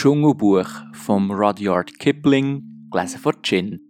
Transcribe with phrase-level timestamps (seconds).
[0.00, 3.80] Dschungelbuch vom Rudyard Kipling, gelesen von Chin.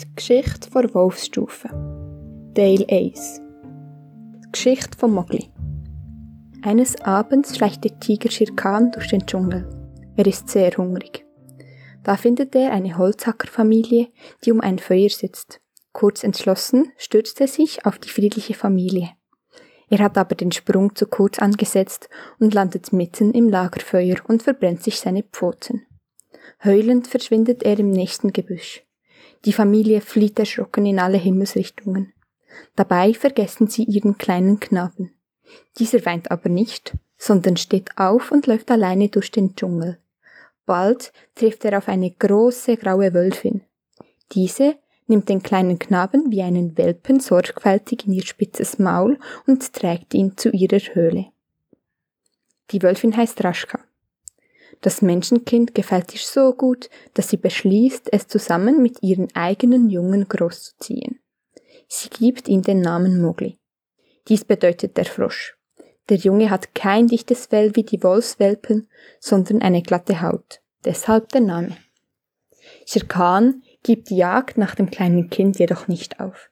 [0.00, 1.68] Die Geschichte der Wolfsstufe.
[2.54, 3.42] Teil 1.
[4.42, 5.50] Die Geschichte von Mowgli.
[6.62, 9.68] Eines Abends schleicht der Tiger Shirkan durch den Dschungel.
[10.16, 11.26] Er ist sehr hungrig.
[12.04, 14.08] Da findet er eine Holzhackerfamilie,
[14.46, 15.60] die um ein Feuer sitzt.
[15.92, 19.10] Kurz entschlossen stürzt er sich auf die friedliche Familie.
[19.90, 24.82] Er hat aber den Sprung zu kurz angesetzt und landet mitten im Lagerfeuer und verbrennt
[24.82, 25.86] sich seine Pfoten.
[26.64, 28.82] Heulend verschwindet er im nächsten Gebüsch.
[29.44, 32.12] Die Familie flieht erschrocken in alle Himmelsrichtungen.
[32.76, 35.12] Dabei vergessen sie ihren kleinen Knaben.
[35.78, 39.98] Dieser weint aber nicht, sondern steht auf und läuft alleine durch den Dschungel.
[40.66, 43.62] Bald trifft er auf eine große graue Wölfin.
[44.32, 50.14] Diese nimmt den kleinen Knaben wie einen Welpen sorgfältig in ihr spitzes Maul und trägt
[50.14, 51.26] ihn zu ihrer Höhle.
[52.70, 53.80] Die Wölfin heißt Raschka.
[54.80, 60.28] Das Menschenkind gefällt ihr so gut, dass sie beschließt, es zusammen mit ihren eigenen Jungen
[60.28, 61.20] großzuziehen.
[61.88, 63.58] Sie gibt ihm den Namen Mogli.
[64.28, 65.56] Dies bedeutet der Frosch.
[66.08, 68.88] Der Junge hat kein dichtes Fell wie die Wolfswelpen,
[69.20, 70.60] sondern eine glatte Haut.
[70.84, 71.76] Deshalb der Name.
[72.86, 76.50] Shirkan gibt die Jagd nach dem kleinen Kind jedoch nicht auf.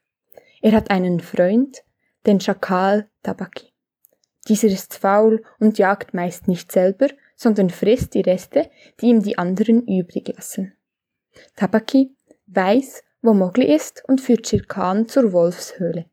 [0.61, 1.83] Er hat einen Freund,
[2.27, 3.73] den Schakal Tabaki.
[4.47, 9.39] Dieser ist faul und jagt meist nicht selber, sondern frisst die Reste, die ihm die
[9.39, 10.75] anderen übrig lassen.
[11.57, 12.15] Tabaki
[12.47, 16.07] weiß, wo Mowgli ist und führt Shirkan zur Wolfshöhle.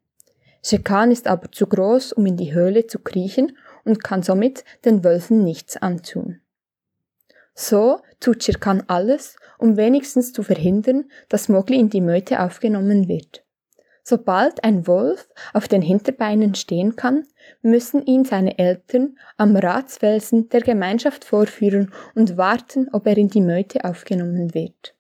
[0.64, 5.04] Shirkan ist aber zu groß, um in die Höhle zu kriechen und kann somit den
[5.04, 6.42] Wölfen nichts antun.
[7.62, 13.44] So tut Shirkan alles, um wenigstens zu verhindern, dass Mowgli in die Meute aufgenommen wird.
[14.02, 17.26] Sobald ein Wolf auf den Hinterbeinen stehen kann,
[17.62, 23.42] müssen ihn seine Eltern am Ratsfelsen der Gemeinschaft vorführen und warten, ob er in die
[23.42, 24.96] Meute aufgenommen wird.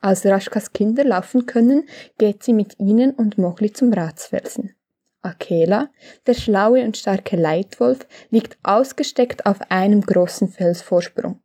[0.00, 4.74] Als Raschkas Kinder laufen können, geht sie mit ihnen und Mowgli zum Ratsfelsen.
[5.20, 5.90] Akela,
[6.26, 11.40] der schlaue und starke Leitwolf, liegt ausgesteckt auf einem großen Felsvorsprung.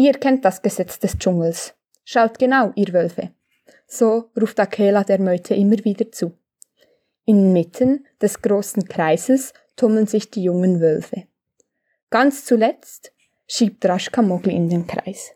[0.00, 1.74] Ihr kennt das Gesetz des Dschungels.
[2.04, 3.32] Schaut genau, ihr Wölfe.
[3.88, 6.38] So ruft Akela der Meute immer wieder zu.
[7.24, 11.24] Inmitten des großen Kreises tummeln sich die jungen Wölfe.
[12.10, 13.12] Ganz zuletzt
[13.48, 15.32] schiebt Raschka Mogli in den Kreis.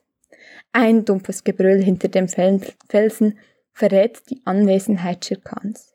[0.71, 3.41] Ein dumpfes Gebrüll hinter dem Felsen
[3.73, 5.93] verrät die Anwesenheit Schirkans.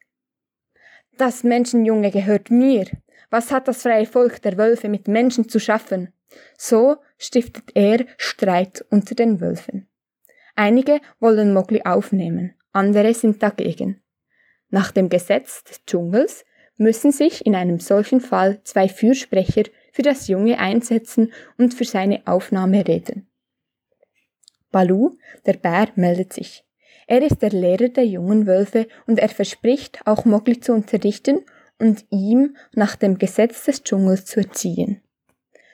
[1.18, 2.86] Das Menschenjunge gehört mir.
[3.30, 6.14] Was hat das freie Volk der Wölfe mit Menschen zu schaffen?
[6.58, 9.88] So stiftet er Streit unter den Wölfen.
[10.56, 14.02] Einige wollen Mowgli aufnehmen, andere sind dagegen.
[14.70, 16.46] Nach dem Gesetz des Dschungels
[16.78, 22.26] müssen sich in einem solchen Fall zwei Fürsprecher für das Junge einsetzen und für seine
[22.28, 23.30] Aufnahme reden.
[24.72, 26.66] Balu, der Bär, meldet sich.
[27.08, 31.46] Er ist der Lehrer der jungen Wölfe und er verspricht, auch Mowgli zu unterrichten
[31.80, 35.02] und ihm nach dem Gesetz des Dschungels zu erziehen.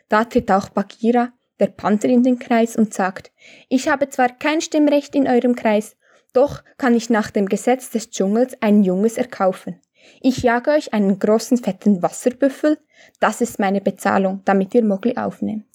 [0.10, 3.32] Da tritt auch Bagheera, der Panther, in den Kreis und sagt,
[3.70, 5.96] ich habe zwar kein Stimmrecht in eurem Kreis,
[6.34, 9.80] doch kann ich nach dem Gesetz des Dschungels ein Junges erkaufen.
[10.22, 12.78] Ich jage euch einen großen fetten Wasserbüffel,
[13.20, 15.66] das ist meine Bezahlung, damit ihr Mogli aufnehmt.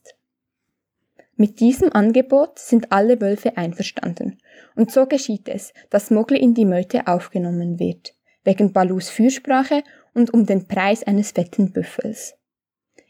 [1.37, 4.39] Mit diesem Angebot sind alle Wölfe einverstanden,
[4.75, 9.85] und so geschieht es, dass Mogli in die Meute aufgenommen wird, wegen Balus Fürsprache
[10.19, 12.35] und um den Preis eines fetten Büffels.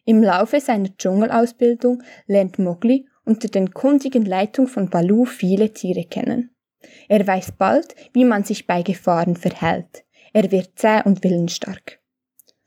[0.05, 6.51] Im Laufe seiner Dschungelausbildung lernt Mowgli unter den kundigen Leitung von Balu viele Tiere kennen.
[7.09, 10.05] Er weiß bald, wie man sich bei Gefahren verhält.
[10.33, 11.99] Er wird zäh und willensstark.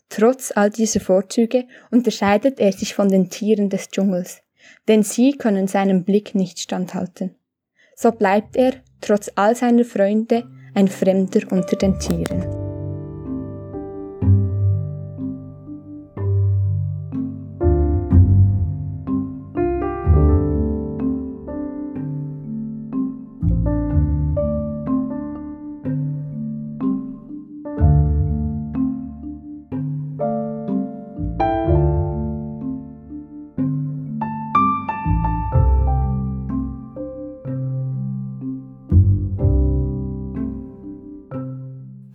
[0.10, 4.42] Trotz all dieser Vorzüge unterscheidet er sich von den Tieren des Dschungels,
[4.88, 7.36] denn sie können seinem Blick nicht standhalten.
[7.96, 12.61] So bleibt er, trotz all seiner Freunde, ein Fremder unter den Tieren.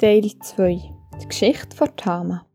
[0.07, 2.47] Teil 2 Die Geschichte von Tama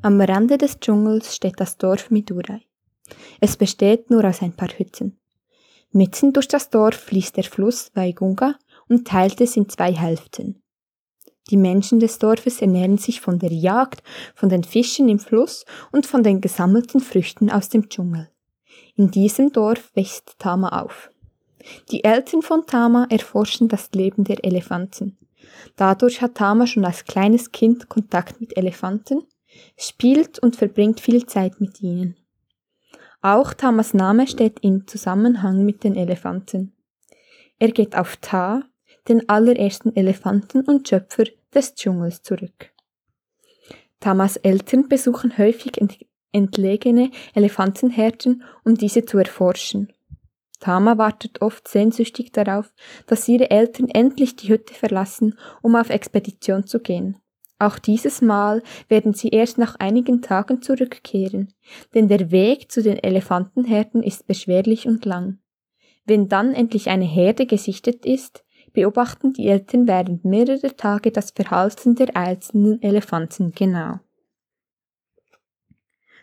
[0.00, 2.60] Am Rande des Dschungels steht das Dorf Midurai.
[3.40, 5.18] Es besteht nur aus ein paar Hütten.
[5.90, 8.54] Mitten durch das Dorf fließt der Fluss Waigunga
[8.88, 10.62] und teilt es in zwei Hälften.
[11.50, 14.04] Die Menschen des Dorfes ernähren sich von der Jagd,
[14.36, 18.30] von den Fischen im Fluss und von den gesammelten Früchten aus dem Dschungel.
[18.94, 21.10] In diesem Dorf wächst Tama auf.
[21.90, 25.18] Die Eltern von Tama erforschen das Leben der Elefanten.
[25.76, 29.22] Dadurch hat Tama schon als kleines Kind Kontakt mit Elefanten,
[29.76, 32.16] spielt und verbringt viel Zeit mit ihnen.
[33.20, 36.72] Auch Tamas Name steht im Zusammenhang mit den Elefanten.
[37.58, 38.62] Er geht auf Ta,
[39.08, 41.24] den allerersten Elefanten und Schöpfer
[41.54, 42.72] des Dschungels, zurück.
[44.00, 45.72] Tamas Eltern besuchen häufig
[46.30, 49.92] entlegene Elefantenherden, um diese zu erforschen.
[50.60, 52.72] Tama wartet oft sehnsüchtig darauf,
[53.06, 57.16] dass ihre Eltern endlich die Hütte verlassen, um auf Expedition zu gehen.
[57.60, 61.52] Auch dieses Mal werden sie erst nach einigen Tagen zurückkehren,
[61.94, 65.38] denn der Weg zu den Elefantenherden ist beschwerlich und lang.
[66.04, 71.96] Wenn dann endlich eine Herde gesichtet ist, beobachten die Eltern während mehrerer Tage das Verhalten
[71.96, 73.98] der einzelnen Elefanten genau.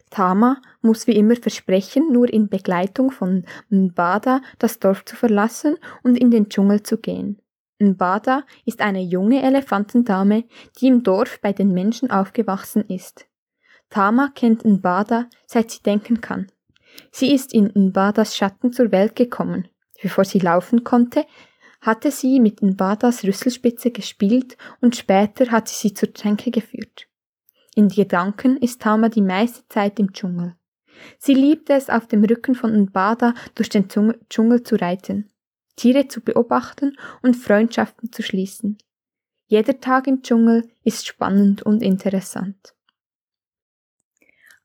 [0.10, 6.18] Tama muss wie immer versprechen, nur in Begleitung von Mbada das Dorf zu verlassen und
[6.18, 7.42] in den Dschungel zu gehen.
[7.80, 10.46] Mbada ist eine junge Elefantendame,
[10.80, 13.28] die im Dorf bei den Menschen aufgewachsen ist.
[13.90, 16.48] Tama kennt Mbada, seit sie denken kann.
[17.12, 19.68] Sie ist in Mbadas Schatten zur Welt gekommen.
[20.02, 21.26] Bevor sie laufen konnte,
[21.82, 27.08] hatte sie mit Mbadas Rüsselspitze gespielt und später hat sie sie zur Tränke geführt.
[27.78, 30.56] In Gedanken ist Tama die meiste Zeit im Dschungel.
[31.20, 35.30] Sie liebte es, auf dem Rücken von Nbada durch den Dschungel zu reiten,
[35.76, 38.78] Tiere zu beobachten und Freundschaften zu schließen.
[39.48, 42.74] Jeder Tag im Dschungel ist spannend und interessant.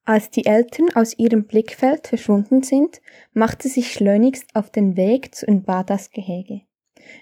[0.04, 3.00] Als die Eltern aus ihrem Blickfeld verschwunden sind,
[3.32, 6.62] machte sich schleunigst auf den Weg zu Nbadas Gehege.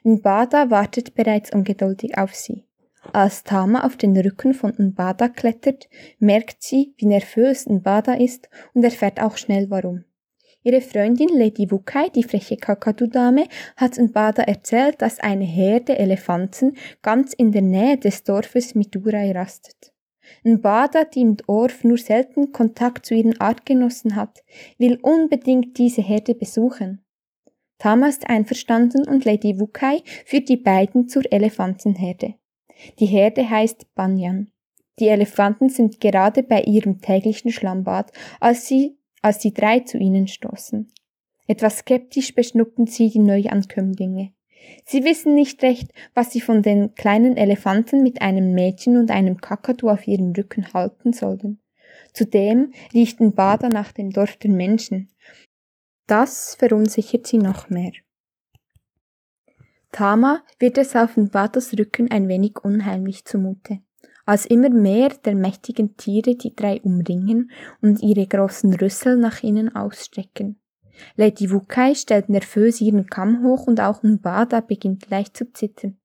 [0.04, 2.67] Nbada wartet bereits ungeduldig auf sie.
[3.12, 5.88] Als Tama auf den Rücken von Nbada klettert,
[6.18, 10.04] merkt sie, wie nervös Nbada ist und erfährt auch schnell warum.
[10.62, 13.46] Ihre Freundin Lady Wukai, die freche Kakadu-Dame,
[13.76, 19.94] hat Nbada erzählt, dass eine Herde Elefanten ganz in der Nähe des Dorfes Midurai rastet.
[20.44, 24.44] Nbada, die im Dorf nur selten Kontakt zu ihren Artgenossen hat,
[24.76, 27.02] will unbedingt diese Herde besuchen.
[27.78, 32.34] Tama ist einverstanden und Lady Wukai führt die beiden zur Elefantenherde.
[32.98, 34.50] Die Herde heißt Banyan.
[34.98, 40.26] Die Elefanten sind gerade bei ihrem täglichen Schlammbad, als sie, als die drei zu ihnen
[40.26, 40.90] stoßen.
[41.46, 44.32] Etwas skeptisch beschnuppern sie die Neuankömmlinge.
[44.84, 49.38] Sie wissen nicht recht, was sie von den kleinen Elefanten mit einem Mädchen und einem
[49.38, 51.60] Kakadu auf ihrem Rücken halten sollen.
[52.12, 55.10] Zudem riecht ein Bader nach dem Dorf der Menschen.
[56.06, 57.92] Das verunsichert sie noch mehr.
[59.98, 63.80] Tama wird es auf Nbadas Rücken ein wenig unheimlich zumute,
[64.26, 67.50] als immer mehr der mächtigen Tiere die drei umringen
[67.82, 70.60] und ihre großen Rüssel nach ihnen ausstrecken.
[71.16, 75.98] Lady Wukai stellt nervös ihren Kamm hoch und auch Nbada beginnt leicht zu zittern.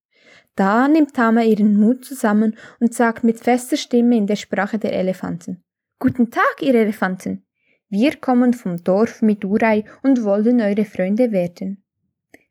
[0.56, 4.94] Da nimmt Tama ihren Mut zusammen und sagt mit fester Stimme in der Sprache der
[4.94, 5.64] Elefanten.
[6.00, 7.46] Guten Tag, ihr Elefanten!
[7.90, 11.83] Wir kommen vom Dorf Midurai und wollen eure Freunde werden.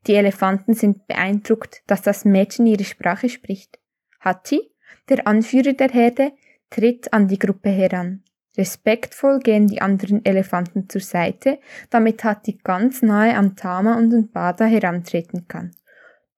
[0.07, 3.79] Die Elefanten sind beeindruckt, dass das Mädchen ihre Sprache spricht.
[4.19, 4.71] Hatti,
[5.09, 6.33] der Anführer der Herde,
[6.69, 8.23] tritt an die Gruppe heran.
[8.57, 14.65] Respektvoll gehen die anderen Elefanten zur Seite, damit Hatti ganz nahe am Tama und Bada
[14.65, 15.71] herantreten kann.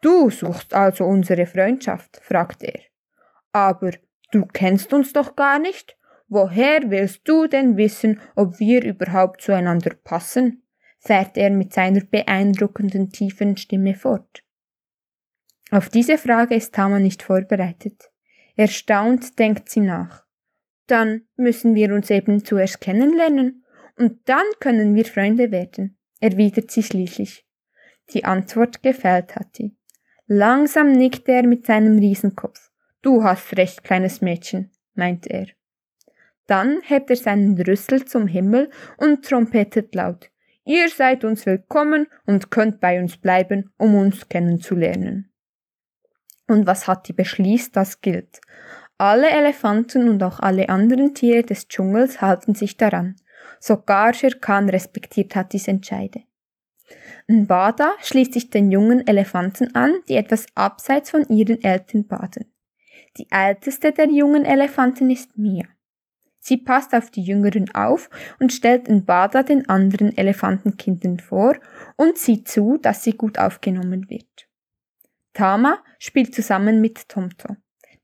[0.01, 2.19] Du suchst also unsere Freundschaft?
[2.21, 2.79] fragt er.
[3.51, 3.91] Aber
[4.31, 5.97] du kennst uns doch gar nicht?
[6.27, 10.64] Woher willst du denn wissen, ob wir überhaupt zueinander passen?
[11.05, 14.43] Fährt er mit seiner beeindruckenden tiefen Stimme fort.
[15.71, 18.11] Auf diese Frage ist Tama nicht vorbereitet.
[18.55, 20.25] Erstaunt denkt sie nach.
[20.87, 23.63] Dann müssen wir uns eben zuerst kennenlernen,
[23.97, 27.45] und dann können wir Freunde werden, erwidert sie schließlich.
[28.13, 29.77] Die Antwort gefällt Hattie.
[30.27, 32.71] Langsam nickt er mit seinem Riesenkopf.
[33.01, 35.47] Du hast recht, kleines Mädchen, meint er.
[36.47, 40.29] Dann hebt er seinen Rüssel zum Himmel und trompetet laut.
[40.67, 45.31] Ihr seid uns willkommen und könnt bei uns bleiben, um uns kennenzulernen.
[46.47, 48.41] Und was Hatti beschließt, das gilt.
[48.97, 53.15] Alle Elefanten und auch alle anderen Tiere des Dschungels halten sich daran.
[53.59, 56.23] Sogar Shere Khan respektiert Hattis Entscheide.
[57.27, 62.51] Nbada schließt sich den jungen Elefanten an, die etwas abseits von ihren Eltern baden.
[63.17, 65.65] Die älteste der jungen Elefanten ist Mia.
[66.47, 68.07] Sie passt auf die Jüngeren auf
[68.39, 71.55] und stellt Bada den anderen Elefantenkindern vor
[71.95, 74.47] und sieht zu, dass sie gut aufgenommen wird.
[75.33, 77.55] Tama spielt zusammen mit Tomto,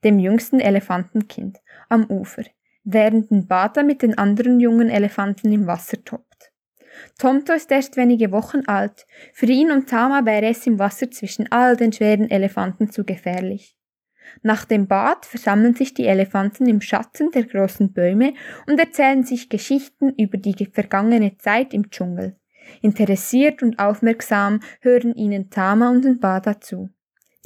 [0.02, 2.42] dem jüngsten Elefantenkind, am Ufer,
[2.82, 6.50] während Bada mit den anderen jungen Elefanten im Wasser tobt.
[7.20, 9.06] Tomto ist erst wenige Wochen alt.
[9.32, 13.76] Für ihn und Tama wäre es im Wasser zwischen all den schweren Elefanten zu gefährlich.
[14.42, 18.34] Nach dem Bad versammeln sich die Elefanten im Schatten der großen Bäume
[18.66, 22.36] und erzählen sich Geschichten über die vergangene Zeit im Dschungel.
[22.80, 26.90] Interessiert und aufmerksam hören ihnen Tama und Nbada zu.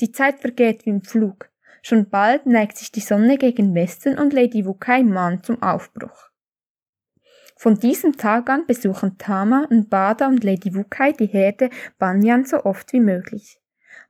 [0.00, 1.50] Die Zeit vergeht wie im Flug.
[1.82, 6.30] Schon bald neigt sich die Sonne gegen Westen und Lady Wukai mahnt zum Aufbruch.
[7.56, 12.92] Von diesem Tag an besuchen Tama, Nbada und Lady Wukai die Herde Banyan so oft
[12.92, 13.58] wie möglich.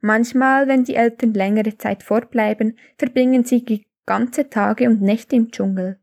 [0.01, 5.99] Manchmal, wenn die Eltern längere Zeit fortbleiben, verbringen sie ganze Tage und Nächte im Dschungel.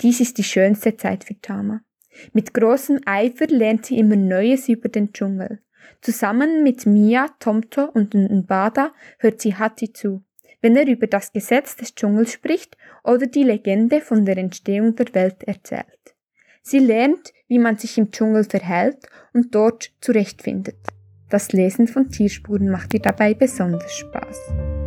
[0.00, 1.82] Dies ist die schönste Zeit für Tama.
[2.32, 5.60] Mit großem Eifer lernt sie immer Neues über den Dschungel.
[6.00, 10.22] Zusammen mit Mia, Tomto und Nbada hört sie Hati zu,
[10.60, 15.12] wenn er über das Gesetz des Dschungels spricht oder die Legende von der Entstehung der
[15.14, 16.14] Welt erzählt.
[16.62, 20.76] Sie lernt, wie man sich im Dschungel verhält und dort zurechtfindet.
[21.28, 24.77] Das Lesen von Tierspuren macht ihr dabei besonders Spaß.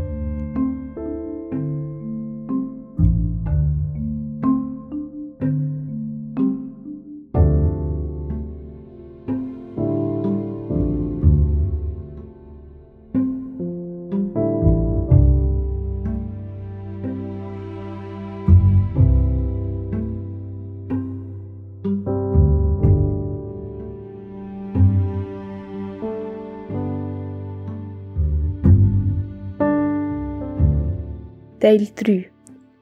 [31.61, 32.31] Teil 3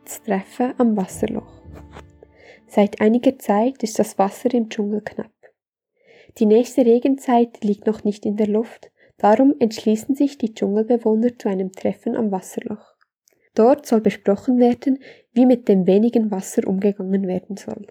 [0.05, 1.62] Das Treffen am Wasserloch
[2.65, 5.33] Seit einiger Zeit ist das Wasser im Dschungel knapp.
[6.38, 11.50] Die nächste Regenzeit liegt noch nicht in der Luft, darum entschließen sich die Dschungelbewohner zu
[11.50, 12.95] einem Treffen am Wasserloch.
[13.53, 15.00] Dort soll besprochen werden,
[15.33, 17.86] wie mit dem wenigen Wasser umgegangen werden soll.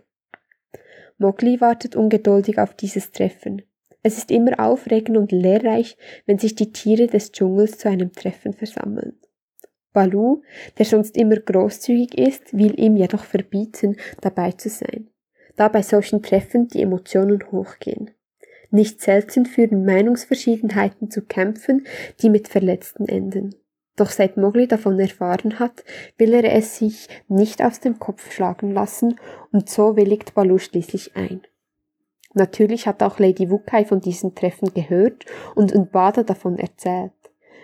[1.19, 3.61] Mowgli wartet ungeduldig auf dieses Treffen.
[4.03, 8.55] Es ist immer aufregend und lehrreich, wenn sich die Tiere des Dschungels zu einem Treffen
[8.55, 9.19] versammeln.
[9.99, 10.43] Balu,
[10.79, 15.09] der sonst immer großzügig ist, will ihm jedoch verbieten, dabei zu sein,
[15.57, 18.13] da bei solchen Treffen die Emotionen hochgehen.
[18.71, 21.85] Nicht selten führen Meinungsverschiedenheiten zu Kämpfen,
[22.23, 23.57] die mit Verletzten enden.
[23.97, 25.83] Doch seit Mowgli davon erfahren hat,
[26.17, 29.19] will er es sich nicht aus dem Kopf schlagen lassen
[29.51, 31.41] und so willigt Balu schließlich ein.
[32.35, 35.25] Natürlich hat auch Lady Wukai von diesen Treffen gehört
[35.57, 37.11] und Nbada davon erzählt.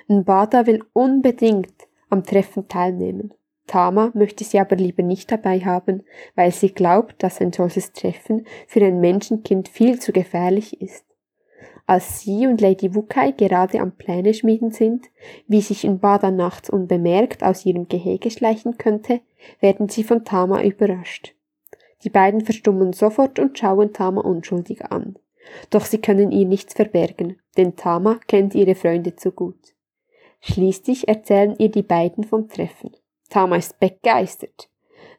[0.08, 1.72] Nbada will unbedingt
[2.14, 3.34] am Treffen teilnehmen.
[3.66, 6.04] Tama möchte sie aber lieber nicht dabei haben,
[6.34, 11.04] weil sie glaubt, dass ein solches Treffen für ein Menschenkind viel zu gefährlich ist.
[11.86, 15.10] Als sie und Lady Wukai gerade am Pläne schmieden sind,
[15.48, 19.20] wie sich in Bada nachts unbemerkt aus ihrem Gehege schleichen könnte,
[19.60, 21.34] werden sie von Tama überrascht.
[22.04, 25.16] Die beiden verstummen sofort und schauen Tama unschuldig an.
[25.70, 29.73] Doch sie können ihr nichts verbergen, denn Tama kennt ihre Freunde zu gut.
[30.46, 32.90] Schließlich erzählen ihr die beiden vom Treffen.
[33.30, 34.68] Tama ist begeistert.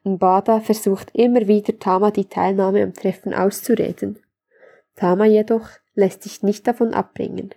[0.03, 4.19] Mbada versucht immer wieder Tama die Teilnahme am Treffen auszureden.
[4.95, 7.55] Tama jedoch lässt sich nicht davon abbringen.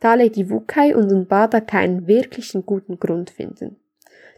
[0.00, 3.76] Da Lady Wukai und Mbada keinen wirklichen guten Grund finden.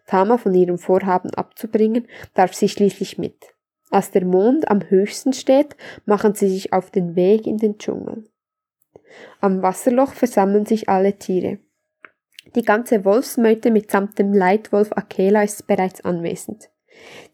[0.07, 3.55] Tama von ihrem Vorhaben abzubringen, darf sie schließlich mit.
[3.90, 8.25] Als der Mond am höchsten steht, machen sie sich auf den Weg in den Dschungel.
[9.40, 11.59] Am Wasserloch versammeln sich alle Tiere.
[12.54, 16.69] Die ganze Wolfsmeute mitsamt dem Leitwolf Akela ist bereits anwesend.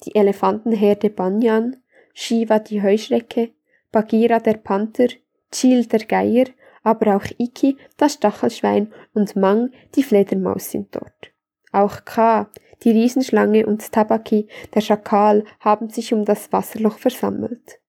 [0.04, 1.76] Die Elefantenherde Banyan,
[2.12, 3.50] Shiva die Heuschrecke,
[3.92, 5.08] Bagheera der Panther,
[5.50, 6.46] Chil der Geier,
[6.82, 11.32] aber auch Iki, das Stachelschwein und Mang, die Fledermaus sind dort.
[11.72, 12.50] Auch Ka,
[12.82, 17.80] die Riesenschlange und Tabaki, der Schakal, haben sich um das Wasserloch versammelt.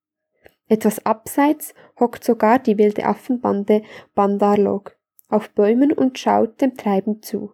[0.69, 3.83] Etwas abseits hockt sogar die wilde Affenbande
[4.15, 4.96] Bandarlog
[5.29, 7.53] auf Bäumen und schaut dem Treiben zu.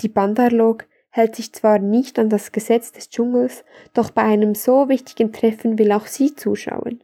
[0.00, 3.64] Die Bandarlog hält sich zwar nicht an das Gesetz des Dschungels,
[3.94, 7.02] doch bei einem so wichtigen Treffen will auch sie zuschauen.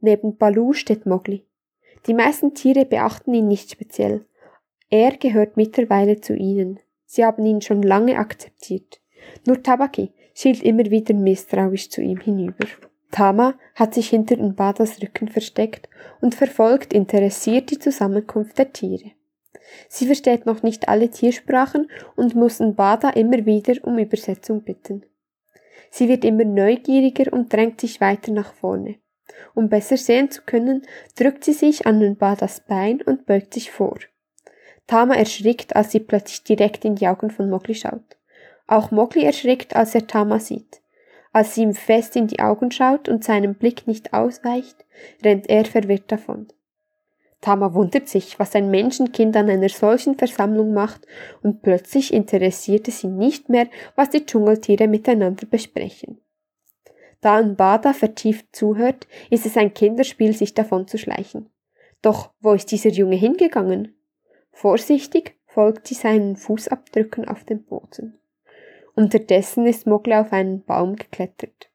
[0.00, 1.44] Neben Balu steht Mowgli.
[2.06, 4.24] Die meisten Tiere beachten ihn nicht speziell.
[4.90, 6.80] Er gehört mittlerweile zu ihnen.
[7.04, 9.00] Sie haben ihn schon lange akzeptiert.
[9.46, 12.66] Nur Tabaki schielt immer wieder misstrauisch zu ihm hinüber.
[13.10, 15.88] Tama hat sich hinter Nbadas Rücken versteckt
[16.20, 19.12] und verfolgt interessiert die Zusammenkunft der Tiere.
[19.88, 25.04] Sie versteht noch nicht alle Tiersprachen und muss Nbada immer wieder um Übersetzung bitten.
[25.90, 28.96] Sie wird immer neugieriger und drängt sich weiter nach vorne.
[29.54, 30.82] Um besser sehen zu können,
[31.16, 33.98] drückt sie sich an Nbadas Bein und beugt sich vor.
[34.86, 38.16] Tama erschrickt, als sie plötzlich direkt in die Augen von Mowgli schaut.
[38.66, 40.80] Auch Mowgli erschrickt, als er Tama sieht.
[41.38, 44.84] Als sie ihm fest in die Augen schaut und seinem Blick nicht ausweicht,
[45.22, 46.48] rennt er verwirrt davon.
[47.40, 51.06] Tama wundert sich, was ein Menschenkind an einer solchen Versammlung macht,
[51.40, 56.20] und plötzlich interessiert es ihn nicht mehr, was die Dschungeltiere miteinander besprechen.
[57.20, 61.50] Da Bada vertieft zuhört, ist es ein Kinderspiel, sich davon zu schleichen.
[62.02, 63.94] Doch wo ist dieser Junge hingegangen?
[64.50, 68.18] Vorsichtig folgt sie seinen Fußabdrücken auf dem Boden.
[68.98, 71.70] Unterdessen ist Mogli auf einen Baum geklettert.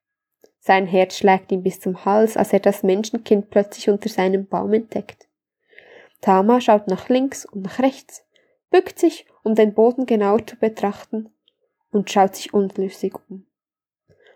[0.59, 4.73] Sein Herz schlägt ihm bis zum Hals, als er das Menschenkind plötzlich unter seinem Baum
[4.73, 5.29] entdeckt.
[6.19, 8.25] Tama schaut nach links und nach rechts,
[8.71, 11.29] bückt sich, um den Boden genauer zu betrachten,
[11.91, 13.45] und schaut sich unschlüssig um.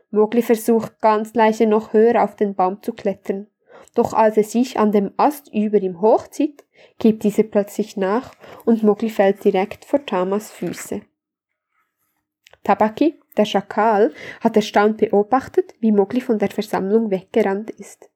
[0.09, 3.47] Mogli versucht ganz leise noch höher auf den Baum zu klettern,
[3.95, 6.63] doch als er sich an dem Ast über ihm hochzieht,
[6.99, 8.31] gibt dieser plötzlich nach
[8.63, 11.01] und Mogli fällt direkt vor Tamas Füße.
[12.67, 18.09] Tabaki, der Schakal, hat erstaunt beobachtet, wie Mogli von der Versammlung weggerannt ist.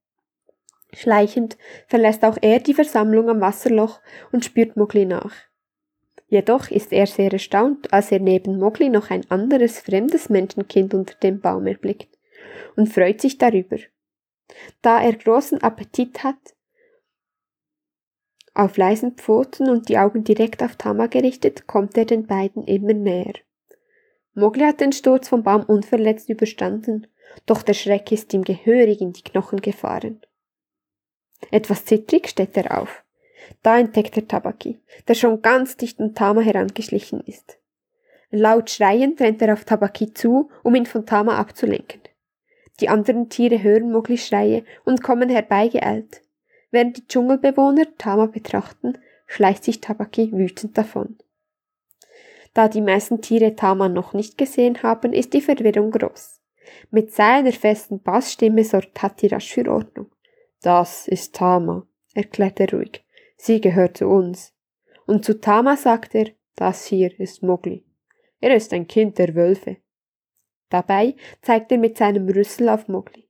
[0.92, 4.02] Schleichend verlässt auch er die Versammlung am Wasserloch
[4.34, 5.34] und spürt Mogli nach.
[6.28, 11.16] Jedoch ist er sehr erstaunt, als er neben Mogli noch ein anderes fremdes Menschenkind unter
[11.16, 12.20] dem Baum erblickt
[12.76, 13.78] und freut sich darüber.
[14.82, 16.56] Da er großen Appetit hat,
[18.54, 22.94] auf leisen Pfoten und die Augen direkt auf Tama gerichtet, kommt er den beiden immer
[22.94, 23.36] näher.
[24.34, 27.08] Mogli hat den Sturz vom Baum unverletzt überstanden,
[27.46, 30.22] doch der Schreck ist ihm gehörig in die Knochen gefahren.
[31.50, 33.04] Etwas zittrig steht er auf.
[33.64, 37.58] Da entdeckt er Tabaki, der schon ganz dicht an Tama herangeschlichen ist.
[38.30, 42.02] Laut schreiend rennt er auf Tabaki zu, um ihn von Tama abzulenken.
[42.80, 46.22] Die anderen Tiere hören Moglis Schreie und kommen herbeigeeilt.
[46.72, 51.18] Während die Dschungelbewohner Tama betrachten, schleicht sich Tabaki wütend davon.
[52.54, 56.42] Da die meisten Tiere Tama noch nicht gesehen haben, ist die Verwirrung groß.
[56.90, 60.12] Mit seiner festen Bassstimme sorgt Tati rasch für Ordnung.
[60.62, 63.04] Das ist Tama, erklärt er ruhig.
[63.38, 64.54] Sie gehört zu uns.
[65.06, 67.84] Und zu Tama sagt er, das hier ist Mogli.
[68.40, 69.78] Er ist ein Kind der Wölfe.
[70.70, 73.28] Dabei zeigt er mit seinem Rüssel auf Mogli.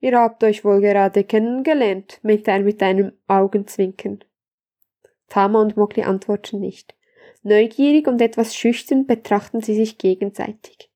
[0.00, 4.24] Ihr habt euch wohl gerade kennengelernt, meint er mit einem Augenzwinkern.
[5.28, 6.94] Tama und Mogli antworten nicht.
[7.46, 10.90] Neugierig und etwas schüchtern betrachten sie sich gegenseitig.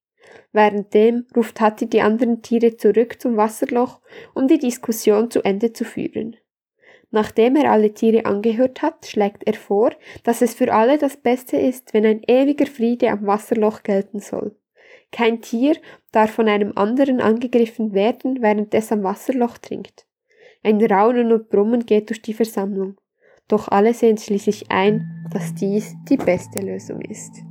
[0.52, 4.00] Währenddem ruft Hatti die anderen Tiere zurück zum Wasserloch,
[4.34, 6.36] um die Diskussion zu Ende zu führen.
[7.10, 9.90] Nachdem er alle Tiere angehört hat, schlägt er vor,
[10.24, 14.56] dass es für alle das Beste ist, wenn ein ewiger Friede am Wasserloch gelten soll.
[15.12, 15.76] Kein Tier
[16.12, 20.06] darf von einem anderen angegriffen werden, während es am Wasserloch trinkt.
[20.62, 22.96] Ein Raunen und Brummen geht durch die Versammlung.
[23.48, 27.47] Doch alle sehen schließlich ein, dass dies die beste Lösung ist.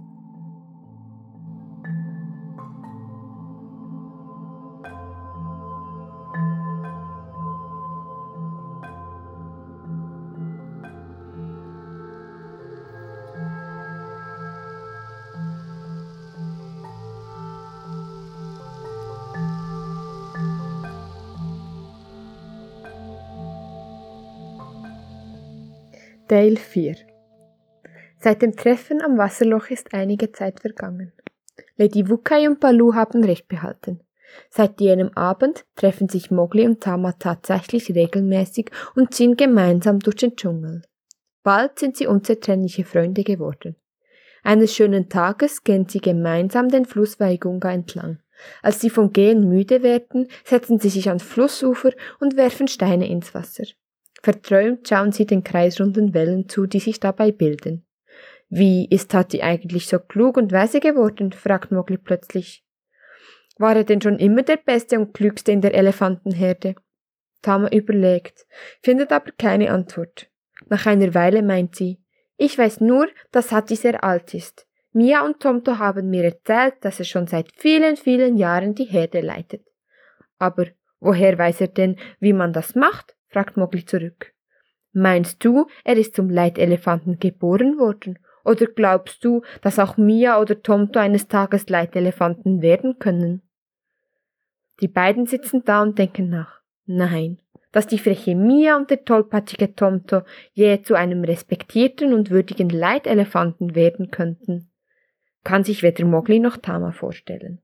[26.27, 26.97] Teil 4
[28.19, 31.13] Seit dem Treffen am Wasserloch ist einige Zeit vergangen.
[31.77, 34.01] Lady Wukai und Balu haben recht behalten.
[34.49, 40.35] Seit jenem Abend treffen sich Mowgli und Tama tatsächlich regelmäßig und ziehen gemeinsam durch den
[40.35, 40.81] Dschungel.
[41.43, 43.77] Bald sind sie unzertrennliche Freunde geworden.
[44.43, 48.19] Eines schönen Tages gehen sie gemeinsam den Fluss Waigunga entlang.
[48.61, 53.33] Als sie vom Gehen müde werden, setzen sie sich ans Flussufer und werfen Steine ins
[53.33, 53.63] Wasser.
[54.27, 57.85] Verträumt schauen sie den kreisrunden Wellen zu, die sich dabei bilden.
[58.49, 61.31] Wie ist Tati eigentlich so klug und weise geworden?
[61.31, 62.65] fragt Mogli plötzlich.
[63.57, 66.75] War er denn schon immer der Beste und Klügste in der Elefantenherde?
[67.41, 68.45] Tama überlegt,
[68.83, 70.29] findet aber keine Antwort.
[70.65, 72.01] Nach einer Weile meint sie,
[72.35, 74.67] ich weiß nur, dass Hatti sehr alt ist.
[74.91, 79.21] Mia und Tomto haben mir erzählt, dass er schon seit vielen, vielen Jahren die Herde
[79.21, 79.65] leitet.
[80.37, 80.65] Aber
[80.99, 83.16] woher weiß er denn, wie man das macht?
[83.29, 84.33] Fragt Mogli zurück.
[84.93, 88.19] Meinst du, er ist zum Leitelefanten geboren worden?
[88.43, 93.41] Oder glaubst du, dass auch Mia oder Tomto eines Tages Leitelefanten werden können?
[94.79, 96.61] Die beiden sitzen da und denken nach.
[96.85, 97.39] Nein,
[97.71, 100.21] dass die freche Mia und der tollpatschige Tomto
[100.53, 104.71] je zu einem respektierten und würdigen Leitelefanten werden könnten,
[105.43, 107.61] kann sich weder Mogli noch Tama vorstellen.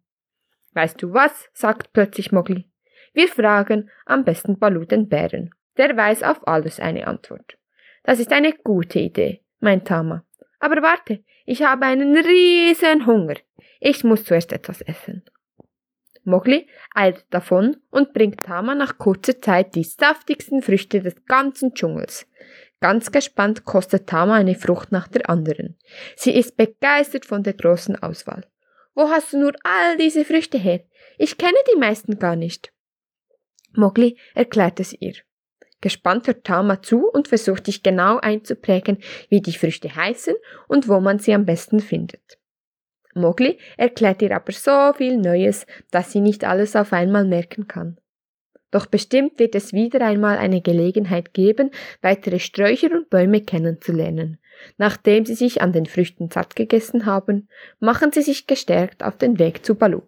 [0.73, 1.49] Weißt du was?
[1.53, 2.65] sagt plötzlich Mogli.
[3.13, 5.51] Wir fragen am besten Balu den Bären.
[5.77, 7.57] Der weiß auf alles eine Antwort.
[8.03, 10.25] Das ist eine gute Idee, meint Tama.
[10.59, 13.35] Aber warte, ich habe einen riesen Hunger.
[13.79, 15.23] Ich muss zuerst etwas essen.
[16.25, 22.27] Mogli eilt davon und bringt Tama nach kurzer Zeit die saftigsten Früchte des ganzen Dschungels.
[22.79, 25.77] Ganz gespannt kostet Tama eine Frucht nach der anderen.
[26.15, 28.45] Sie ist begeistert von der großen Auswahl.
[28.95, 30.81] Wo hast du nur all diese Früchte her?
[31.17, 32.72] Ich kenne die meisten gar nicht.
[33.75, 35.15] Mogli erklärt es ihr.
[35.81, 40.35] Gespannt hört Tama zu und versucht sich genau einzuprägen, wie die Früchte heißen
[40.67, 42.39] und wo man sie am besten findet.
[43.15, 47.99] Mogli erklärt ihr aber so viel Neues, dass sie nicht alles auf einmal merken kann.
[48.71, 51.69] Doch bestimmt wird es wieder einmal eine Gelegenheit geben,
[52.01, 54.39] weitere Sträucher und Bäume kennenzulernen.
[54.77, 59.37] Nachdem sie sich an den Früchten satt gegessen haben, machen sie sich gestärkt auf den
[59.37, 60.01] Weg zu Balu.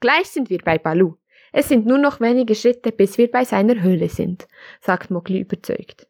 [0.00, 1.14] Gleich sind wir bei Balu.
[1.56, 4.48] Es sind nur noch wenige Schritte, bis wir bei seiner Höhle sind,
[4.80, 6.08] sagt Mogli überzeugt.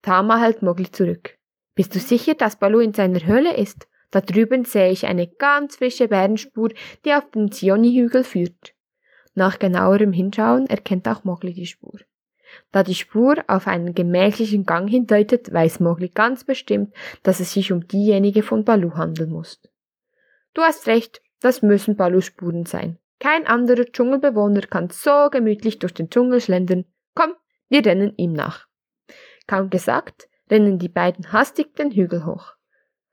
[0.00, 1.36] Tama hält Mogli zurück.
[1.74, 3.86] Bist du sicher, dass Balu in seiner Höhle ist?
[4.10, 6.70] Da drüben sehe ich eine ganz frische Bärenspur,
[7.04, 8.72] die auf den Zioni-Hügel führt.
[9.34, 12.00] Nach genauerem Hinschauen erkennt auch Mogli die Spur.
[12.72, 17.72] Da die Spur auf einen gemächlichen Gang hindeutet, weiß Mogli ganz bestimmt, dass es sich
[17.72, 19.60] um diejenige von Balu handeln muss.
[20.54, 22.98] Du hast recht, das müssen Balus Spuren sein.
[23.20, 26.84] Kein anderer Dschungelbewohner kann so gemütlich durch den Dschungel schlendern.
[27.14, 27.34] Komm,
[27.68, 28.66] wir rennen ihm nach.
[29.46, 32.54] Kaum gesagt, rennen die beiden hastig den Hügel hoch.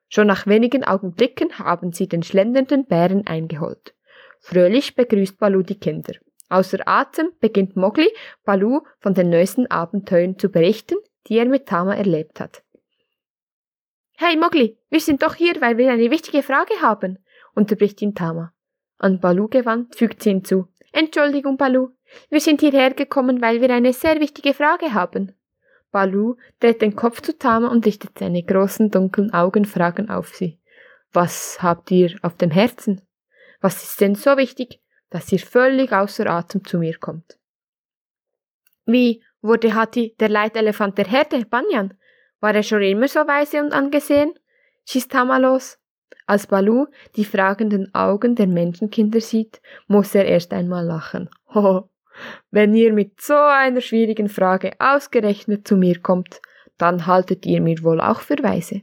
[0.07, 3.95] Schon nach wenigen Augenblicken haben sie den schlendernden Bären eingeholt.
[4.39, 6.13] Fröhlich begrüßt Balu die Kinder.
[6.49, 8.07] Außer Atem beginnt Mogli
[8.43, 12.63] Balu von den neuesten Abenteuern zu berichten, die er mit Tama erlebt hat.
[14.17, 17.17] Hey Mogli, wir sind doch hier, weil wir eine wichtige Frage haben,
[17.55, 18.53] unterbricht ihn Tama.
[18.97, 20.67] An Balu gewandt fügt sie hinzu.
[20.91, 21.89] Entschuldigung, Balu,
[22.29, 25.35] wir sind hierher gekommen, weil wir eine sehr wichtige Frage haben.
[25.91, 30.59] Balu dreht den Kopf zu Tama und richtet seine großen dunklen Augen fragend auf sie.
[31.13, 33.01] Was habt ihr auf dem Herzen?
[33.61, 37.37] Was ist denn so wichtig, dass ihr völlig außer Atem zu mir kommt?
[38.85, 41.97] Wie wurde Hati der Leitelefant der Herde, Banyan?
[42.39, 44.33] War er schon immer so weise und angesehen?
[44.85, 45.79] schießt Tama los.
[46.25, 51.29] Als Balu die fragenden Augen der Menschenkinder sieht, muss er erst einmal lachen.
[51.53, 51.89] Ho,
[52.51, 56.41] wenn ihr mit so einer schwierigen Frage ausgerechnet zu mir kommt,
[56.77, 58.81] dann haltet ihr mir wohl auch für weise.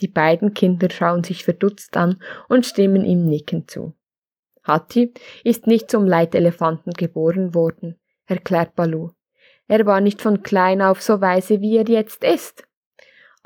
[0.00, 3.94] Die beiden Kinder schauen sich verdutzt an und stimmen ihm nickend zu.
[4.62, 9.10] Hatti ist nicht zum Leitelefanten geboren worden, erklärt Balu.
[9.68, 12.66] Er war nicht von klein auf so weise, wie er jetzt ist.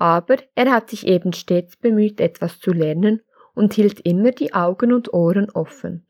[0.00, 3.20] Aber er hat sich eben stets bemüht, etwas zu lernen
[3.54, 6.06] und hielt immer die Augen und Ohren offen.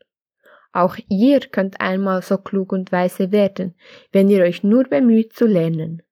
[0.71, 3.75] Auch ihr könnt einmal so klug und weise werden,
[4.13, 6.03] wenn ihr euch nur bemüht zu lernen.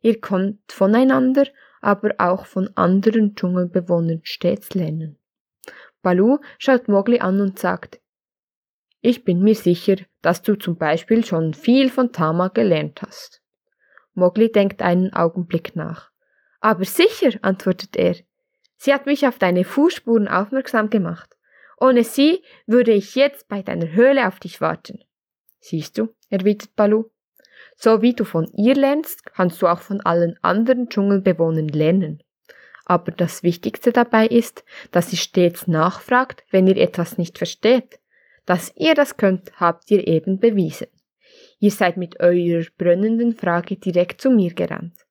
[0.00, 1.48] Ihr könnt voneinander,
[1.80, 5.18] aber auch von anderen Dschungelbewohnern stets lernen.
[6.02, 8.00] Balu schaut Mogli an und sagt,
[9.00, 13.42] ich bin mir sicher, dass du zum Beispiel schon viel von Tama gelernt hast.
[14.12, 16.13] Mogli denkt einen Augenblick nach.
[16.64, 18.16] Aber sicher, antwortet er.
[18.78, 21.36] Sie hat mich auf deine Fußspuren aufmerksam gemacht.
[21.78, 25.04] Ohne sie würde ich jetzt bei deiner Höhle auf dich warten.
[25.60, 27.10] Siehst du, erwidert Balu,
[27.76, 32.22] so wie du von ihr lernst, kannst du auch von allen anderen Dschungelbewohnern lernen.
[32.86, 38.00] Aber das Wichtigste dabei ist, dass sie stets nachfragt, wenn ihr etwas nicht versteht.
[38.46, 40.86] Dass ihr das könnt, habt ihr eben bewiesen.
[41.58, 45.03] Ihr seid mit eurer brennenden Frage direkt zu mir gerannt.